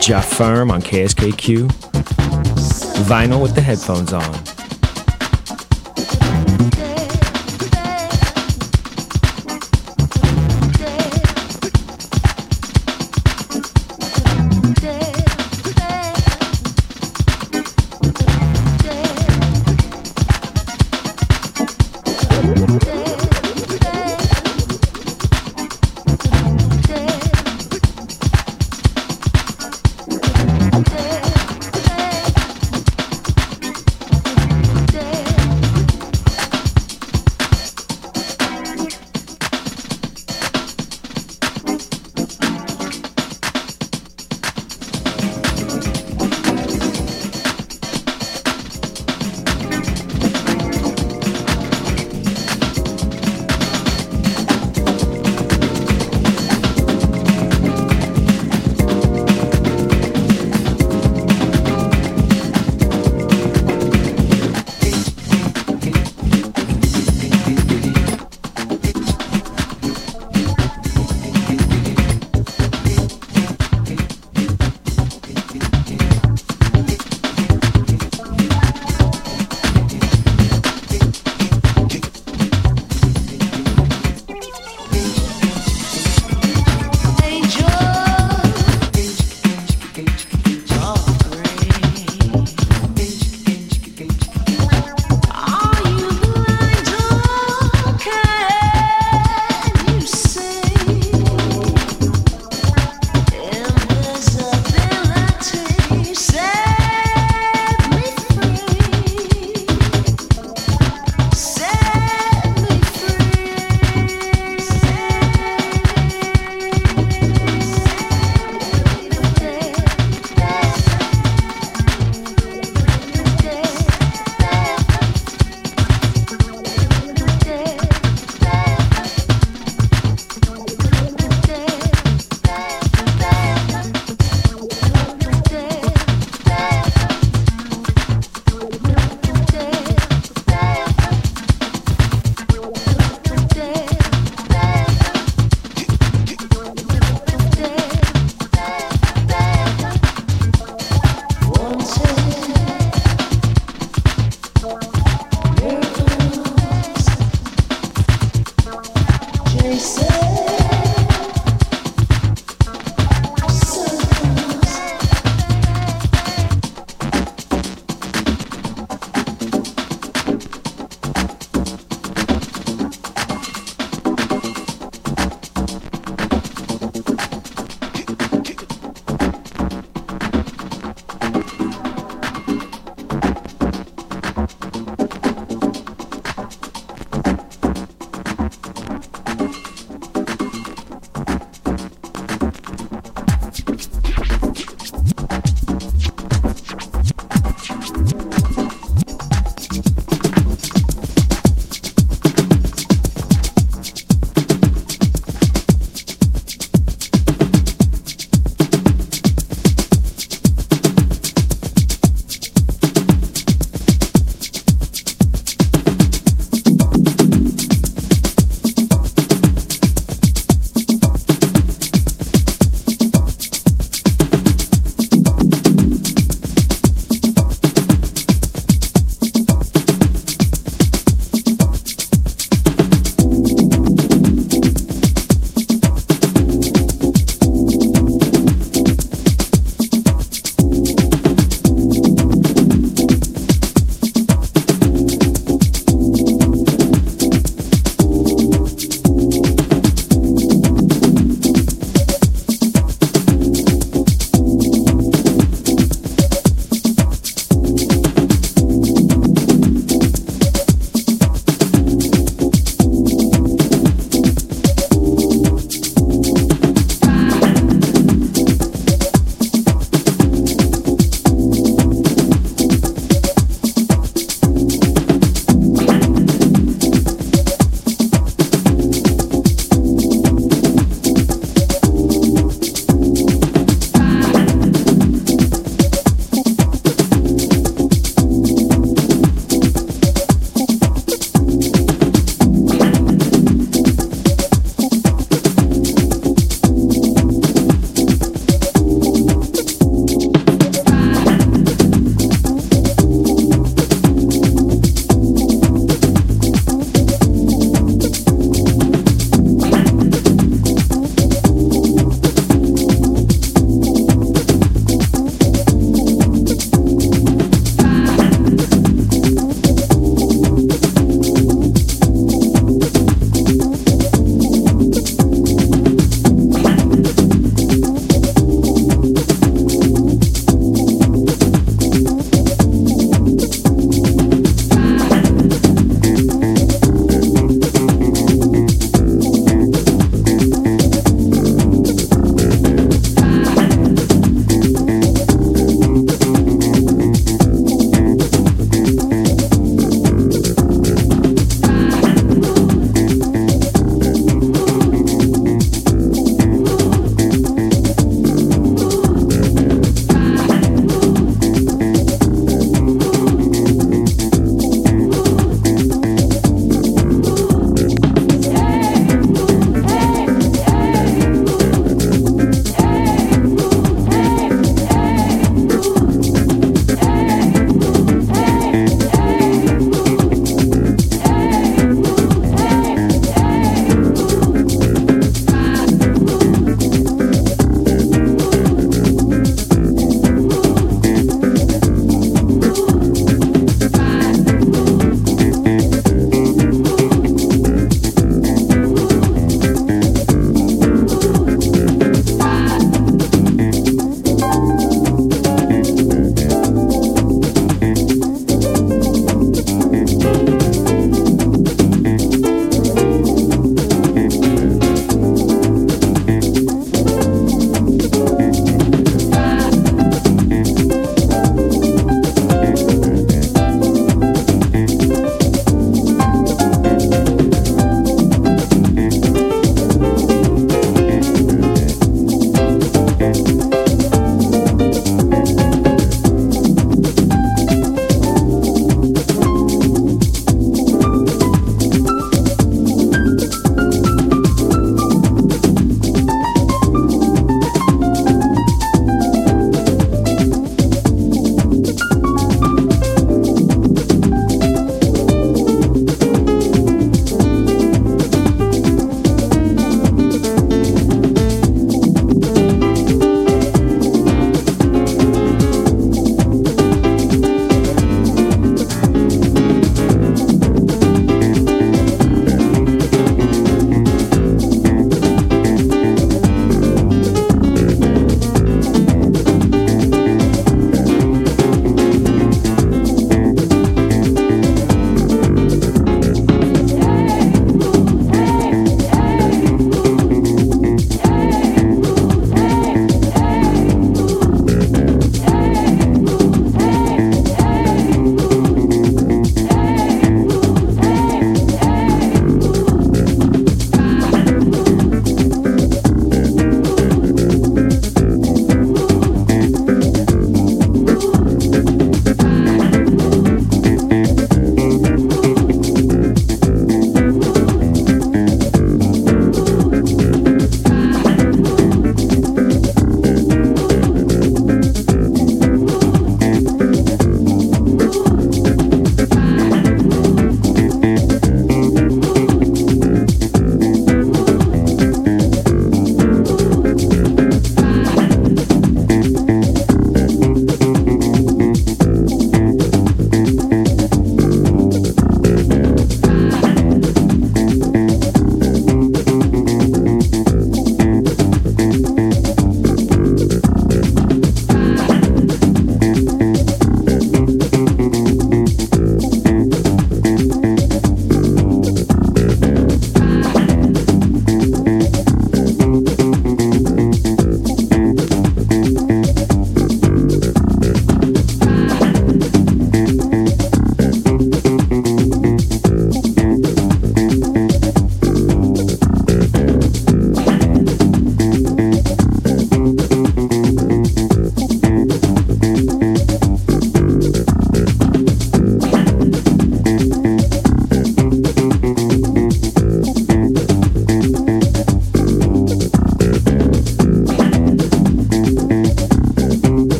Ja 0.00 0.22
Firm 0.22 0.70
on 0.70 0.80
KSKQ. 0.80 1.68
Vinyl 3.04 3.42
with 3.42 3.54
the 3.54 3.60
headphones 3.60 4.14
on. 4.14 4.51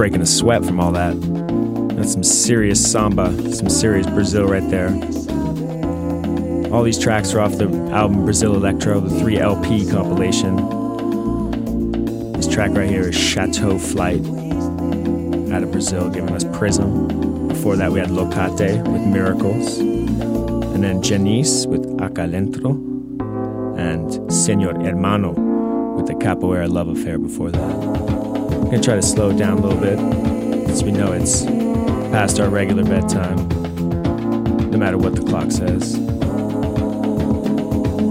Breaking 0.00 0.22
a 0.22 0.26
sweat 0.26 0.64
from 0.64 0.80
all 0.80 0.92
that. 0.92 1.14
That's 1.94 2.12
some 2.12 2.22
serious 2.22 2.80
samba, 2.90 3.30
some 3.52 3.68
serious 3.68 4.06
Brazil 4.06 4.46
right 4.46 4.66
there. 4.70 4.88
All 6.72 6.82
these 6.82 6.98
tracks 6.98 7.34
are 7.34 7.40
off 7.40 7.58
the 7.58 7.68
album 7.92 8.24
Brazil 8.24 8.54
Electro, 8.54 8.98
the 9.00 9.20
3 9.20 9.36
LP 9.36 9.86
compilation. 9.90 10.56
This 12.32 12.48
track 12.48 12.70
right 12.70 12.88
here 12.88 13.10
is 13.10 13.14
Chateau 13.14 13.78
Flight 13.78 14.24
out 15.52 15.62
of 15.62 15.70
Brazil, 15.70 16.08
giving 16.08 16.34
us 16.34 16.44
Prism. 16.44 17.48
Before 17.48 17.76
that, 17.76 17.92
we 17.92 18.00
had 18.00 18.10
Locate 18.10 18.78
with 18.88 19.02
Miracles. 19.02 19.80
And 19.80 20.82
then 20.82 21.02
Janice 21.02 21.66
with 21.66 21.84
Acalentro. 21.98 22.72
And 23.78 24.32
Senor 24.32 24.80
Hermano 24.80 25.34
with 25.94 26.06
the 26.06 26.14
Capoeira 26.14 26.70
Love 26.70 26.88
Affair 26.88 27.18
before 27.18 27.50
that. 27.50 28.19
Gonna 28.70 28.82
try 28.84 28.94
to 28.94 29.02
slow 29.02 29.30
it 29.30 29.36
down 29.36 29.58
a 29.58 29.60
little 29.60 29.80
bit, 29.80 29.98
since 30.68 30.84
we 30.84 30.92
know 30.92 31.10
it's 31.10 31.44
past 32.12 32.38
our 32.38 32.48
regular 32.48 32.84
bedtime, 32.84 33.48
no 34.70 34.78
matter 34.78 34.96
what 34.96 35.16
the 35.16 35.22
clock 35.22 35.50
says. 35.50 35.96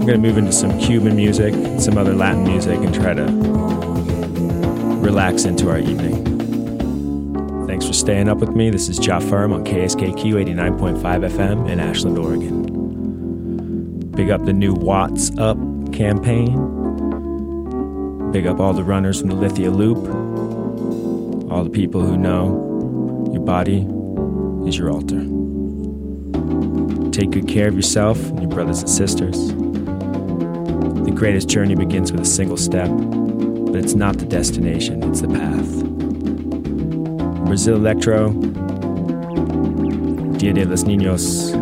gonna 0.00 0.18
move 0.18 0.36
into 0.36 0.52
some 0.52 0.78
Cuban 0.78 1.16
music, 1.16 1.54
some 1.80 1.96
other 1.96 2.14
Latin 2.14 2.44
music, 2.44 2.78
and 2.78 2.94
try 2.94 3.14
to 3.14 3.24
relax 5.00 5.46
into 5.46 5.70
our 5.70 5.78
evening. 5.78 6.26
Thanks 7.66 7.86
for 7.86 7.94
staying 7.94 8.28
up 8.28 8.36
with 8.36 8.50
me. 8.50 8.68
This 8.68 8.90
is 8.90 8.98
Ja 9.04 9.18
Firm 9.18 9.54
on 9.54 9.64
KSKQ 9.64 10.34
89.5 10.44 11.24
FM 11.24 11.70
in 11.70 11.80
Ashland, 11.80 12.18
Oregon. 12.18 14.10
Big 14.10 14.28
up 14.28 14.44
the 14.44 14.52
new 14.52 14.74
Watts 14.74 15.30
Up 15.38 15.56
campaign. 15.90 16.52
Big 18.30 18.46
up 18.46 18.60
all 18.60 18.74
the 18.74 18.84
runners 18.84 19.18
from 19.20 19.30
the 19.30 19.36
Lithia 19.36 19.70
Loop. 19.70 20.19
The 21.70 21.76
people 21.78 22.00
who 22.00 22.16
know 22.16 23.30
your 23.32 23.42
body 23.42 23.86
is 24.68 24.76
your 24.76 24.90
altar. 24.90 25.20
Take 27.12 27.30
good 27.30 27.46
care 27.46 27.68
of 27.68 27.76
yourself 27.76 28.18
and 28.30 28.40
your 28.40 28.50
brothers 28.50 28.80
and 28.80 28.90
sisters. 28.90 29.52
The 31.04 31.12
greatest 31.14 31.48
journey 31.48 31.76
begins 31.76 32.10
with 32.10 32.22
a 32.22 32.24
single 32.24 32.56
step, 32.56 32.88
but 32.88 33.76
it's 33.76 33.94
not 33.94 34.18
the 34.18 34.26
destination, 34.26 35.04
it's 35.04 35.20
the 35.20 35.28
path. 35.28 35.84
Brazil 37.46 37.76
Electro, 37.76 38.32
Dia 40.38 40.52
de 40.52 40.64
los 40.64 40.82
Niños, 40.82 41.52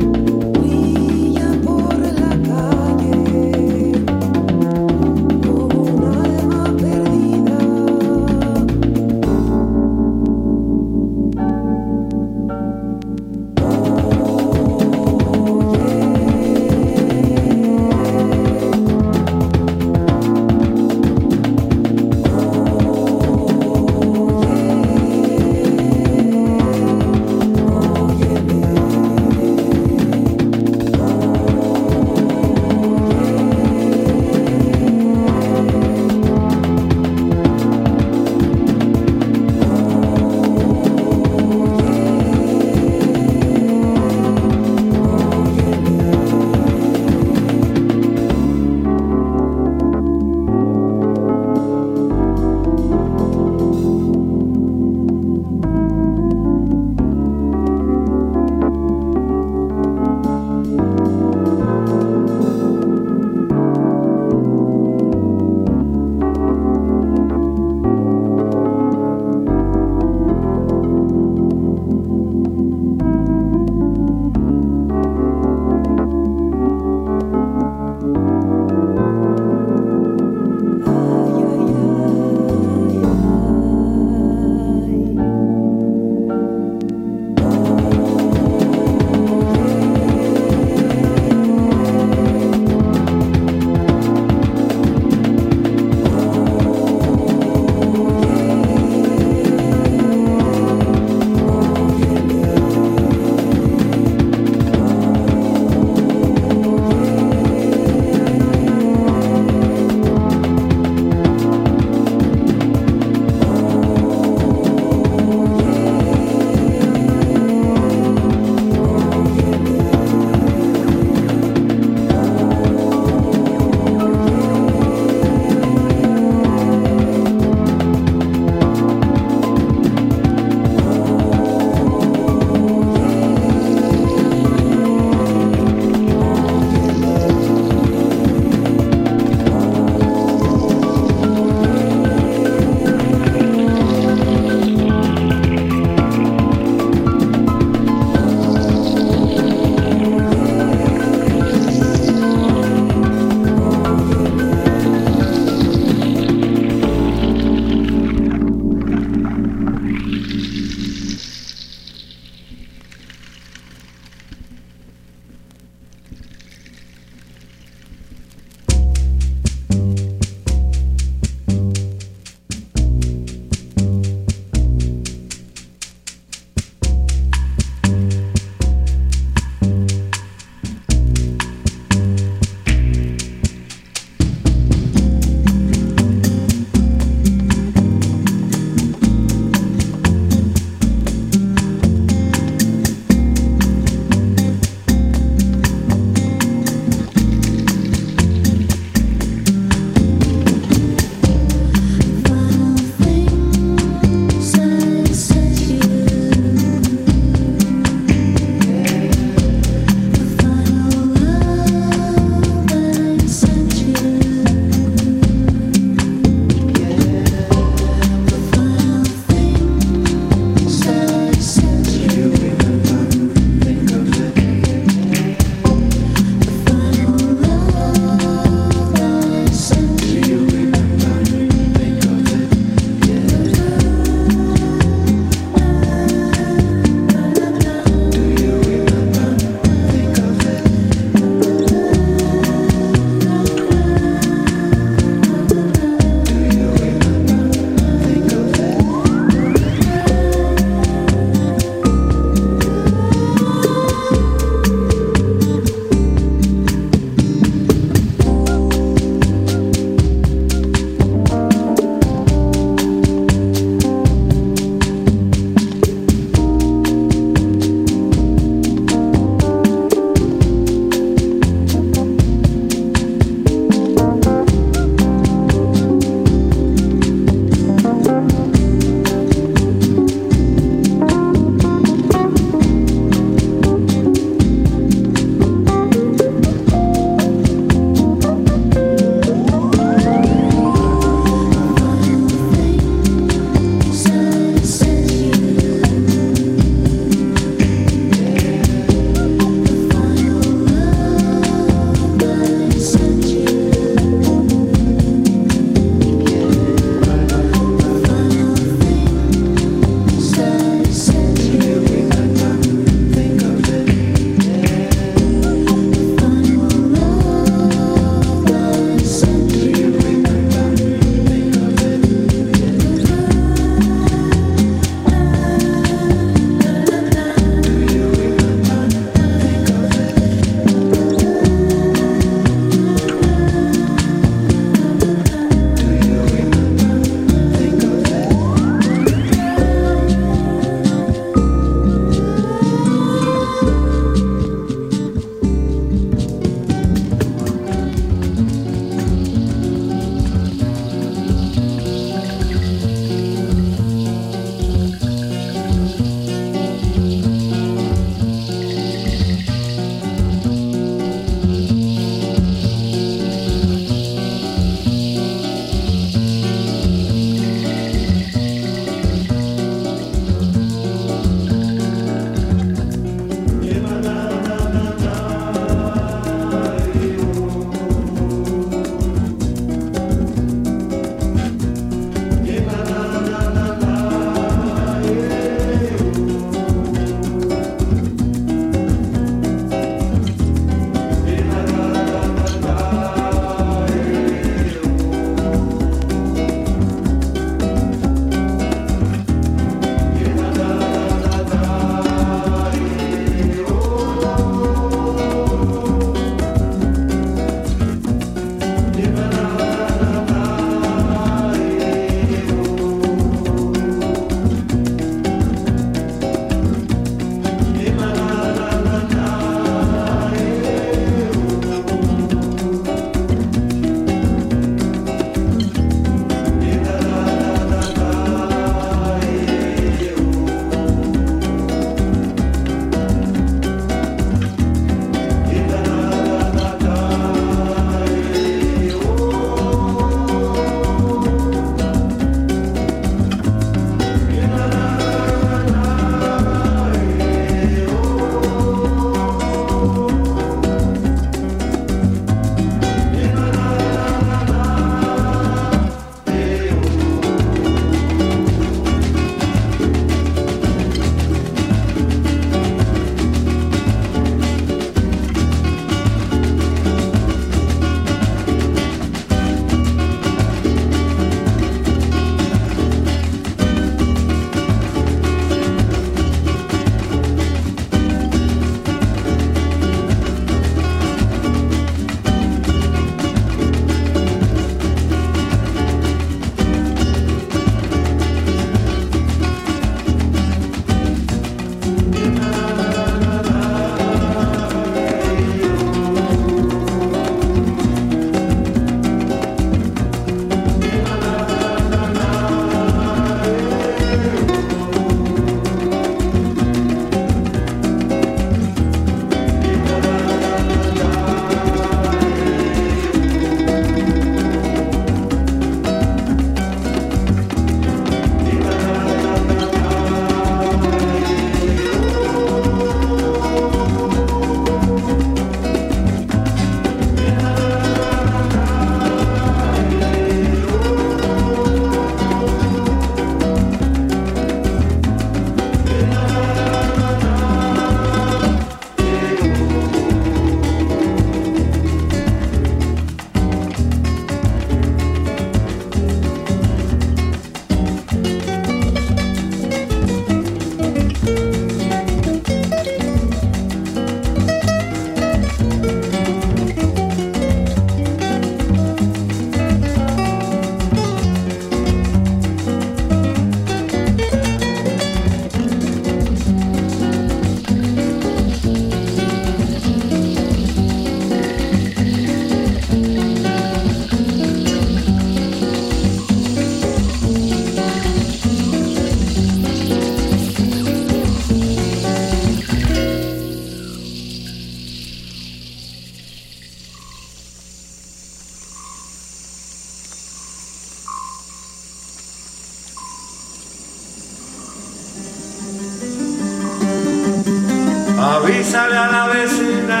avísale 598.76 598.96
a 598.96 599.08
la 599.08 599.26
vecina 599.28 600.00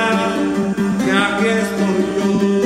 que 1.04 1.12
aquí 1.12 1.48
estoy 1.48 1.96
yo. 2.10 2.56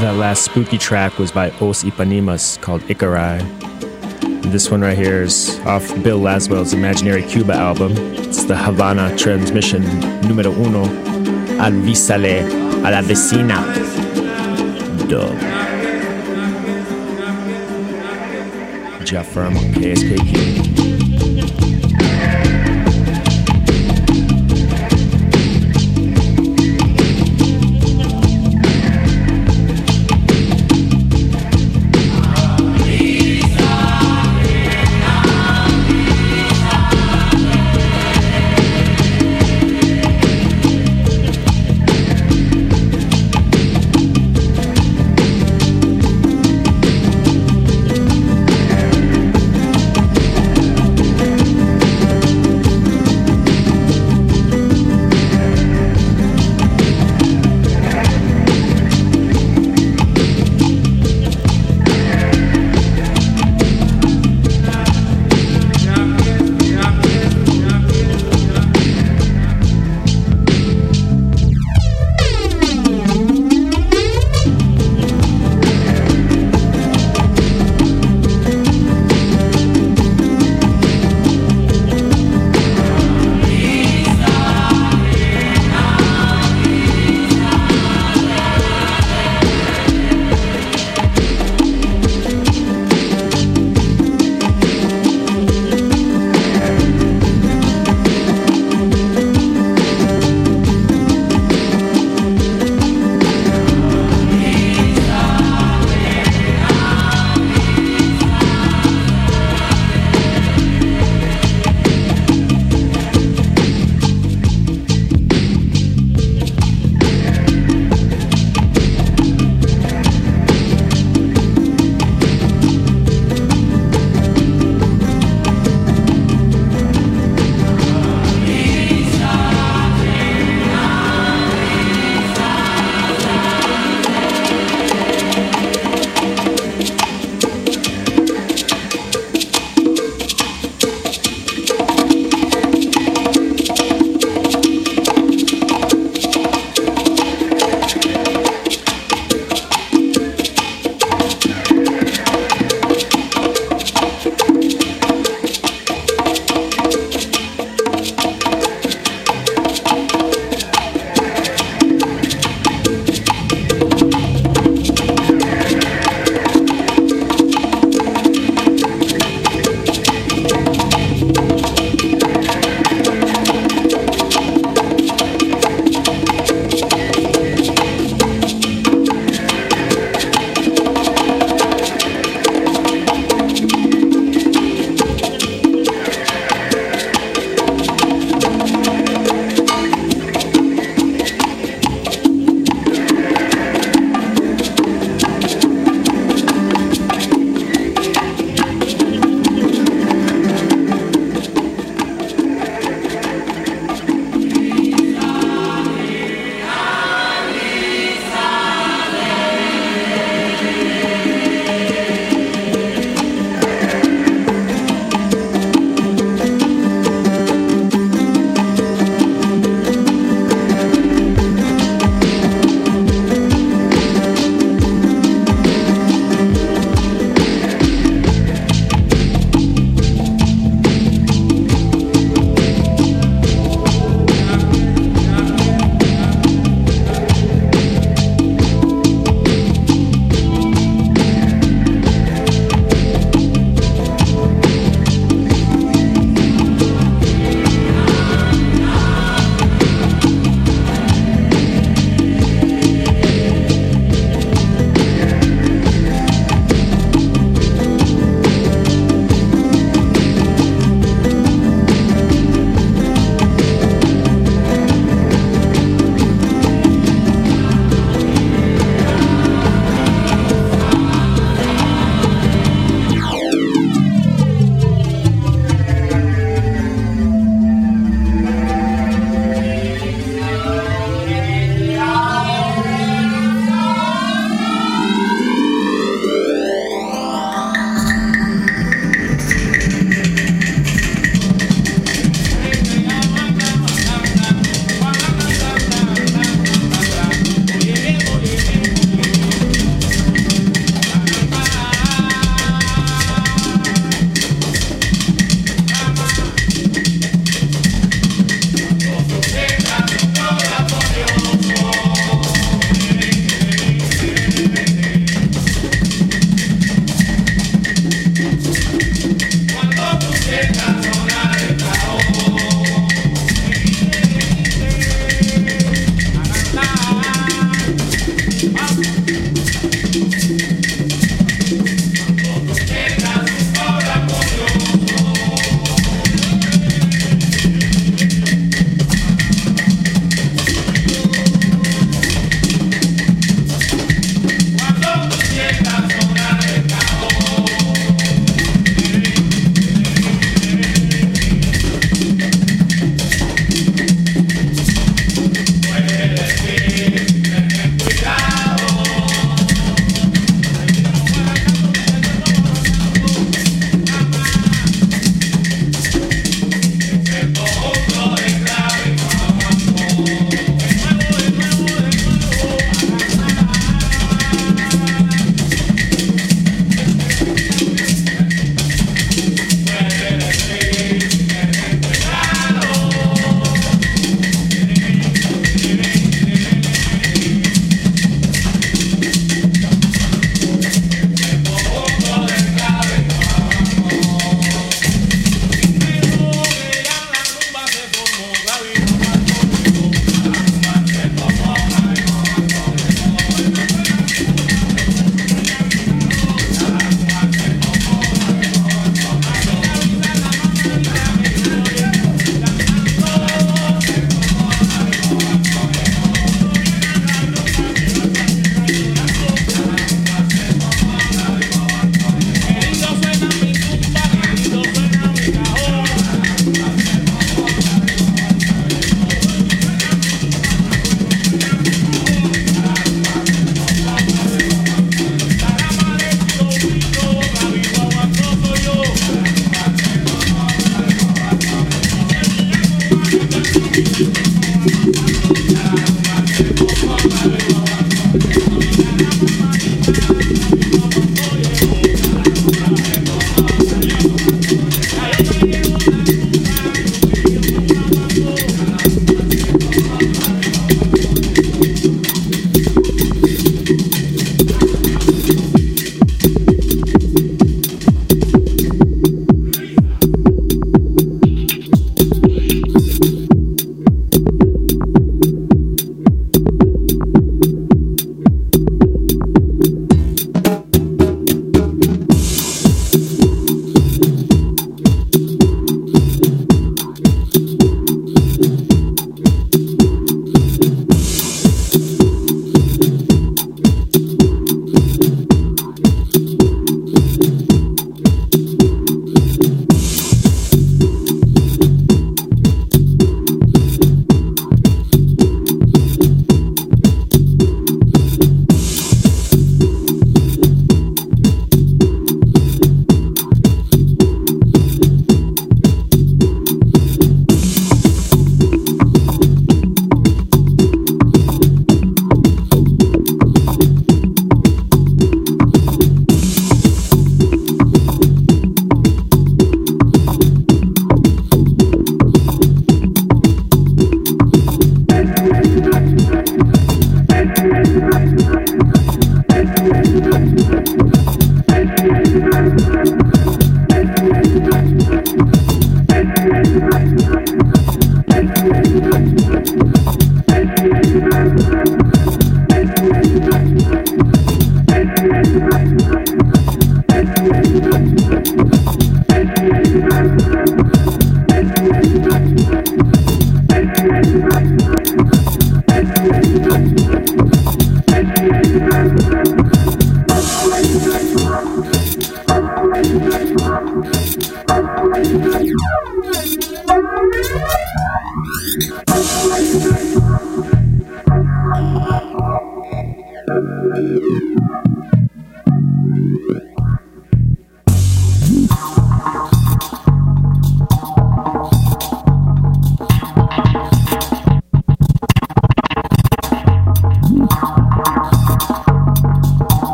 That 0.00 0.16
last 0.16 0.44
spooky 0.44 0.78
track 0.78 1.18
was 1.18 1.32
by 1.32 1.50
Os 1.60 1.84
Ipanemas 1.84 2.60
called 2.60 2.82
Icarai. 2.82 3.40
And 4.22 4.52
this 4.52 4.70
one 4.70 4.82
right 4.82 4.96
here 4.96 5.22
is 5.22 5.58
off 5.66 5.88
Bill 6.02 6.20
Laswell's 6.20 6.72
Imaginary 6.74 7.22
Cuba 7.22 7.54
album. 7.54 7.92
It's 8.16 8.44
the 8.44 8.56
Havana 8.56 9.16
Transmission 9.16 9.82
Numero 10.22 10.52
Uno. 10.52 10.84
Avísale 11.58 12.44
a 12.84 12.90
la 12.90 13.02
vecina. 13.02 13.64
Dub. 15.08 15.55
Jeff 19.06 19.28
Firm 19.28 19.56
on 19.56 19.62
KSKQ. 19.74 20.65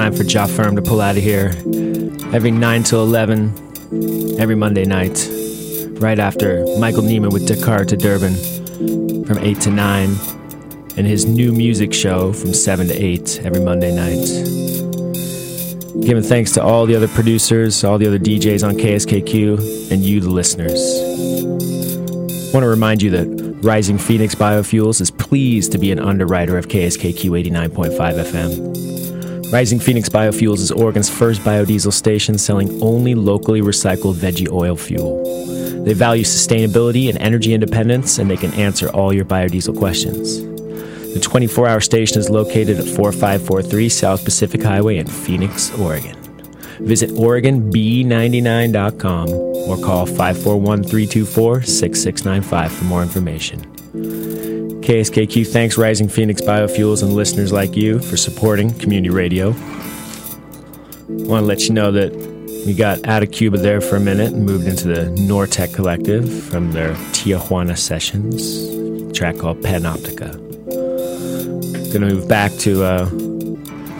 Time 0.00 0.14
for 0.14 0.24
Jaw 0.24 0.46
Firm 0.46 0.76
to 0.76 0.80
pull 0.80 1.02
out 1.02 1.18
of 1.18 1.22
here. 1.22 1.52
Every 2.32 2.50
9 2.50 2.82
to 2.84 2.96
11, 2.96 4.38
every 4.40 4.54
Monday 4.54 4.86
night, 4.86 5.28
right 6.00 6.18
after 6.18 6.64
Michael 6.78 7.02
Neiman 7.02 7.30
with 7.30 7.46
Dakar 7.46 7.84
to 7.84 7.98
Durban 7.98 8.34
from 9.26 9.36
8 9.36 9.60
to 9.60 9.70
9, 9.70 10.16
and 10.96 11.06
his 11.06 11.26
new 11.26 11.52
music 11.52 11.92
show 11.92 12.32
from 12.32 12.54
7 12.54 12.86
to 12.86 12.94
8 12.94 13.42
every 13.44 13.60
Monday 13.60 13.94
night. 13.94 14.24
Giving 16.02 16.22
thanks 16.22 16.52
to 16.52 16.62
all 16.62 16.86
the 16.86 16.96
other 16.96 17.08
producers, 17.08 17.84
all 17.84 17.98
the 17.98 18.06
other 18.06 18.18
DJs 18.18 18.66
on 18.66 18.76
KSKQ, 18.76 19.92
and 19.92 20.02
you, 20.02 20.20
the 20.20 20.30
listeners. 20.30 20.80
I 22.48 22.52
want 22.54 22.64
to 22.64 22.68
remind 22.68 23.02
you 23.02 23.10
that 23.10 23.60
Rising 23.62 23.98
Phoenix 23.98 24.34
Biofuels 24.34 25.02
is 25.02 25.10
pleased 25.10 25.72
to 25.72 25.78
be 25.78 25.92
an 25.92 25.98
underwriter 25.98 26.56
of 26.56 26.68
KSKQ 26.68 27.44
89.5 27.44 27.98
FM. 27.98 28.79
Rising 29.52 29.80
Phoenix 29.80 30.08
Biofuels 30.08 30.60
is 30.60 30.70
Oregon's 30.70 31.10
first 31.10 31.40
biodiesel 31.40 31.92
station 31.92 32.38
selling 32.38 32.80
only 32.80 33.16
locally 33.16 33.60
recycled 33.60 34.14
veggie 34.14 34.48
oil 34.48 34.76
fuel. 34.76 35.24
They 35.82 35.92
value 35.92 36.22
sustainability 36.22 37.08
and 37.08 37.18
energy 37.18 37.52
independence, 37.52 38.18
and 38.18 38.30
they 38.30 38.36
can 38.36 38.54
answer 38.54 38.88
all 38.90 39.12
your 39.12 39.24
biodiesel 39.24 39.76
questions. 39.76 40.40
The 41.14 41.20
24 41.20 41.66
hour 41.66 41.80
station 41.80 42.20
is 42.20 42.30
located 42.30 42.78
at 42.78 42.86
4543 42.86 43.88
South 43.88 44.24
Pacific 44.24 44.62
Highway 44.62 44.98
in 44.98 45.08
Phoenix, 45.08 45.76
Oregon. 45.80 46.14
Visit 46.86 47.10
OregonB99.com 47.10 49.30
or 49.30 49.76
call 49.78 50.06
541 50.06 50.84
324 50.84 51.62
6695 51.62 52.72
for 52.72 52.84
more 52.84 53.02
information. 53.02 54.29
KSKQ 54.90 55.46
thanks 55.46 55.78
Rising 55.78 56.08
Phoenix 56.08 56.42
Biofuels 56.42 57.04
and 57.04 57.14
listeners 57.14 57.52
like 57.52 57.76
you 57.76 58.00
for 58.00 58.16
supporting 58.16 58.76
community 58.76 59.14
radio. 59.14 59.50
I 59.50 59.54
Want 61.06 61.42
to 61.42 61.46
let 61.46 61.68
you 61.68 61.74
know 61.74 61.92
that 61.92 62.12
we 62.66 62.74
got 62.74 63.06
out 63.06 63.22
of 63.22 63.30
Cuba 63.30 63.56
there 63.56 63.80
for 63.80 63.94
a 63.94 64.00
minute 64.00 64.32
and 64.32 64.44
moved 64.44 64.66
into 64.66 64.88
the 64.88 65.02
Nortec 65.28 65.72
Collective 65.72 66.42
from 66.42 66.72
their 66.72 66.94
Tijuana 67.12 67.78
sessions, 67.78 69.16
track 69.16 69.38
called 69.38 69.60
Panoptica. 69.60 70.32
Gonna 71.92 72.12
move 72.12 72.26
back 72.26 72.50
to 72.54 72.82
uh, 72.82 73.08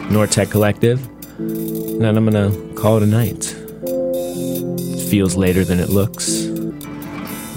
Nortec 0.09 0.51
Collective, 0.51 1.07
and 1.39 2.01
then 2.01 2.17
I'm 2.17 2.25
gonna 2.25 2.51
call 2.73 2.97
it 2.97 3.03
a 3.03 3.05
night. 3.05 3.55
It 3.81 5.09
feels 5.09 5.37
later 5.37 5.63
than 5.63 5.79
it 5.79 5.87
looks. 5.87 6.47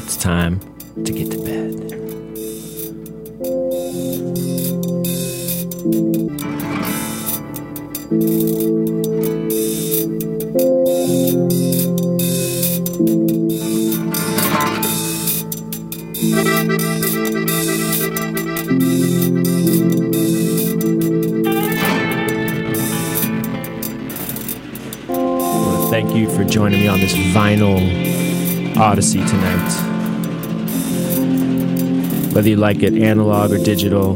It's 0.05 0.17
time 0.17 0.61
to 1.05 1.13
get 1.13 1.33
to 1.33 1.44
joining 26.65 26.81
me 26.81 26.89
on 26.89 26.99
this 26.99 27.13
vinyl 27.13 27.77
odyssey 28.79 29.23
tonight. 29.27 29.71
Whether 32.33 32.49
you 32.49 32.57
like 32.57 32.83
it 32.83 32.95
analog 32.95 33.53
or 33.53 33.59
digital, 33.59 34.15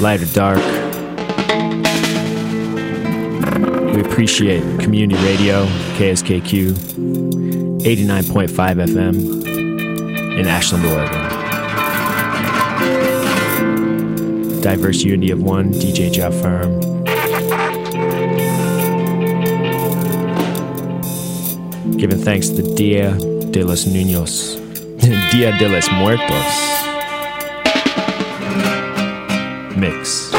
light 0.00 0.20
or 0.20 0.26
dark, 0.34 0.58
we 3.94 4.00
appreciate 4.00 4.80
community 4.80 5.24
radio, 5.24 5.66
KSKQ, 5.98 6.72
89.5 7.82 8.48
FM 8.88 10.36
in 10.36 10.46
Ashland, 10.48 10.84
Oregon. 10.84 11.30
Diverse 14.60 15.04
unity 15.04 15.30
of 15.30 15.40
one, 15.40 15.72
DJ 15.72 16.10
Job 16.12 16.32
Firm. 16.32 16.89
Giving 22.00 22.24
thanks 22.24 22.48
to 22.48 22.62
Dia 22.62 23.12
de 23.52 23.62
los 23.62 23.86
Niños, 23.86 24.58
Dia 25.32 25.52
de 25.58 25.68
los 25.68 25.92
Muertos 25.92 26.46
mix. 29.76 30.29